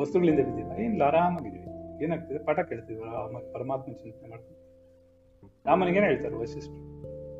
[0.00, 2.04] ವಸ್ತುಗಳಿಂದ ಬಿದ್ದಿವ ಏನಿಲ್ಲ, ಆರಾಮಾಗಿದ್ದೀವಿ.
[2.04, 2.44] ಏನಾಗ್ತಿದೆ?
[2.44, 4.58] ಪಾಠ ಆರಾಮಾಗಿ ಪರಮಾತ್ಮ ಚಿಂತನೆ ಮಾಡ್ತೀವಿ.
[5.66, 6.76] ರಾಮನಿಗೇನು ಹೇಳ್ತಾರೆ ವೈಶಿಷ್ಟ್ಯ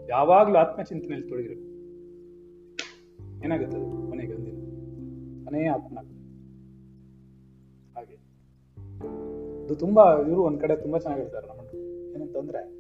[0.08, 1.68] ಯಾವಾಗಲೂ ಆತ್ಮಚಿಂತನೆಯಲ್ಲಿ ತೊಡಗಿರ್ಬೇಕು.
[3.44, 4.54] ಏನಾಗುತ್ತೆ ಅದು ಕೊನೆಗೆ ಒಂದಿನ.
[5.46, 5.98] ಮನೆಯ ಆತ್ಮ
[7.96, 8.14] ಹಾಗೆ.
[9.64, 11.61] ಅದು ತುಂಬಾ, ಇವರು ಒಂದ್ ಕಡೆ ತುಂಬಾ ಚೆನ್ನಾಗಿರ್ತಾರೆ ನಮ್ಮ
[12.16, 12.78] ಏನಂತಂದ್ರೆ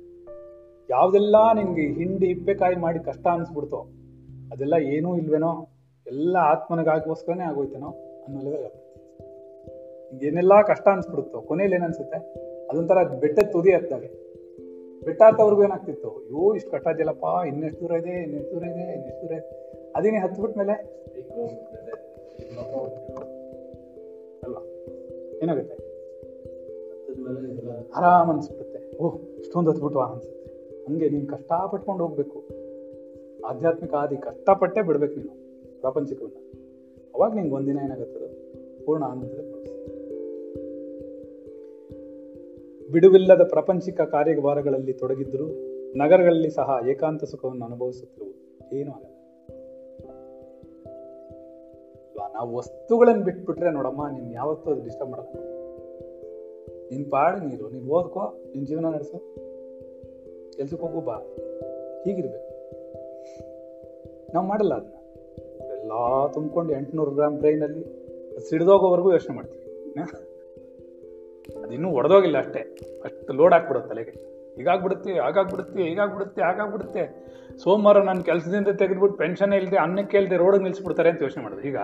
[0.90, 3.80] ಯಾವ್ದೆಲ್ಲ ನಿಮ್ಗೆ ಹಿಂಡಿ ಹಿಪ್ಪೆಕಾಯಿ ಮಾಡಿ ಕಷ್ಟ ಅನ್ಸ್ಬಿಡ್ತೋ,
[4.52, 5.50] ಅದೆಲ್ಲ ಏನೂ ಇಲ್ವೇನೋ,
[6.06, 7.90] ಎಲ್ಲ ಆತ್ಮನಿಗಾಗೋಸ್ಕರನೇ ಆಗೋಯ್ತೇನೋ
[8.24, 12.18] ಅನ್ನೋ ಲೆವೆಲ್ ಏನೆಲ್ಲ ಕಷ್ಟ ಅನ್ಸ್ಬಿಡುತ್ತೋ ಕೊನೆಯಲ್ಲಿ ಏನನ್ಸುತ್ತೆ?
[12.70, 14.10] ಅದೊಂಥರ ಬೆಟ್ಟದ ತುದಿ ಹತ್ತಾಗೆ
[15.04, 19.32] ಬೆಟ್ಟ ಹತ್ತವ್ರಿಗೂ ಏನಾಗ್ತಿತ್ತು, ಅಯ್ಯೋ ಇಷ್ಟು ಕಟ್ಟ ಇದೆಯಲ್ಲಪ್ಪ ಇನ್ನೆಷ್ಟು ದೂರ ಇದೆ, ಇನ್ನೆಷ್ಟು ದೂರ ಇದೆ, ಇನ್ನೆಷ್ಟು ದೂರ
[19.32, 19.92] ಇದೆ.
[19.96, 20.74] ಅದೇನೇ ಹತ್ಬಿಟ್ಮೇಲೆ
[24.44, 24.56] ಅಲ್ಲ
[25.42, 25.76] ಏನಾಗುತ್ತೆ?
[27.96, 28.80] ಆರಾಮ್ ಅನ್ಸ್ಬಿಡುತ್ತೆ.
[28.96, 30.37] ಓಹ್, ಇಷ್ಟೊಂದು ಹತ್ಬಿಟ್ವಾ ಅನ್ಸುತ್ತೆ.
[30.88, 32.38] ಹಂಗೆ ನೀನು ಕಷ್ಟ ಪಟ್ಕೊಂಡು ಹೋಗ್ಬೇಕು.
[33.46, 35.34] ಆಧ್ಯಾತ್ಮಿಕ ಆದಿ ಕಷ್ಟಪಟ್ಟೆ ಬಿಡ್ಬೇಕು ನೀನು
[35.80, 36.36] ಪ್ರಾಪಂಚಿಕವನ್ನ
[37.14, 38.28] ಅವಾಗ ನಿಂಗೆ ಒಂದಿನ ಏನಾಗುತ್ತದೆ?
[38.84, 39.58] ಪೂರ್ಣ ಆನಂದ
[42.92, 45.46] ಬಿಡುವಿಲ್ಲದ ಪ್ರಪಂಚಿಕ ಕಾರ್ಯಭಾರಗಳಲ್ಲಿ ತೊಡಗಿದ್ರು
[45.96, 49.14] ನಗರಗಳಲ್ಲಿ ಸಹ ಏಕಾಂತ ಸುಖವನ್ನು ಅನುಭವಿಸುತ್ತಿರುವುದು ಏನೂ ಅಲ್ವಾ?
[52.32, 55.42] ನಾವು ವಸ್ತುಗಳನ್ನು ಬಿಟ್ಬಿಟ್ರೆ ನೋಡಮ್ಮ, ನೀನ್ ಯಾವತ್ತೂ ಅದು ಡಿಸ್ಟರ್ಬ್ ಮಾಡಲ್ಲ.
[56.90, 58.20] ನಿನ್ ಪಾಡು ನೀರು, ನೀನ್ ಓದ್ಕೋ,
[58.54, 59.47] ನಿನ್ ಜೀವನ ನಡೆಸು.
[60.58, 61.14] ಕೆಲ್ಸಕ್ಕೆ ಹೋಗು ಬಾ.
[62.04, 62.48] ಹೀಗಿರ್ಬೇಕು.
[64.34, 65.90] ನಾವು ಮಾಡಲ್ಲ ಅದನ್ನ ಎಲ್ಲ
[66.32, 69.64] ತುಂಬಿಕೊಂಡು ಎಂಟುನೂರು ಗ್ರಾಮ್ ಟ್ರೈನಲ್ಲಿ ಅಲ್ಲಿ ಸಿಡ್ದೋಗೋವರೆಗೂ ಯೋಚನೆ ಮಾಡ್ತೀವಿ.
[70.00, 72.76] ಅದು ಅದಿನ್ನೂ ಒಡೆದೋಗಿಲ್ಲ ಅಷ್ಟೇ.
[73.04, 74.10] ಅಷ್ಟು ಲೋಡ್ ಹಾಕ್ಬಿಡುತ್ತೆ ತಲೆಗೆ.
[74.56, 77.26] ಹೀಗಾಗ್ಬಿಡುತ್ತೆ ಹಾಗಾಗ್ಬಿಡುತ್ತೆ ಹೀಗಾಗ್ಬಿಡುತ್ತೆ ಹಾಗಾಗ್ಬಿಡುತ್ತೆ.
[77.58, 81.62] ಸೋಮವಾರ ನನ್ನ ಕೆಲಸದಿಂದ ತೆಗೆದ್ಬಿಟ್ಟು ಪೆನ್ಷನ್ ಇಲ್ಲದೆ ಅನ್ನಕ್ಕೆ ಇಲ್ಲದೆ ರೋಡ್ ನಿಲ್ಸ್ಬಿಡ್ತಾರೆ ಅಂತ ಯೋಚನೆ ಮಾಡೋದು.
[81.62, 81.76] ಈಗ?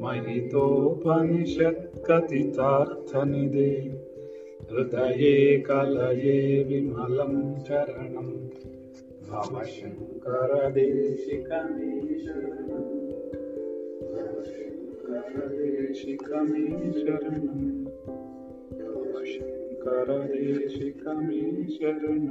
[0.01, 4.06] ಮಹಿತೋಪನಿಷತ್ ಕಥಿತಾರ್ಥನಿದೆ.
[4.70, 8.48] हृदये कलये विमलं चरणं
[9.28, 12.82] भव शङ्करदेशिकमे शरणं
[14.12, 17.84] भव शङ्करदेशिकमे शरणं
[18.78, 22.28] भव शङ्करदेशिकमे शरणं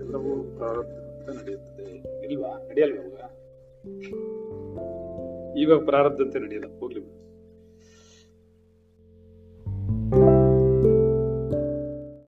[0.00, 3.20] ಎಲ್ಲವೂ ಪ್ರಾರಬ್ಧ ನಡೆಯುತ್ತದೆ ಇಲ್ವಾ ನಡೆಯಲ್ವಾ ಇವಾಗ?
[5.58, 7.21] ಇವಾಗ ಪ್ರಾರಬ್ಧತೆ ನಡೆಯಲ್ಲ ಹೋಗ್ಲಿ ಬಿಡು.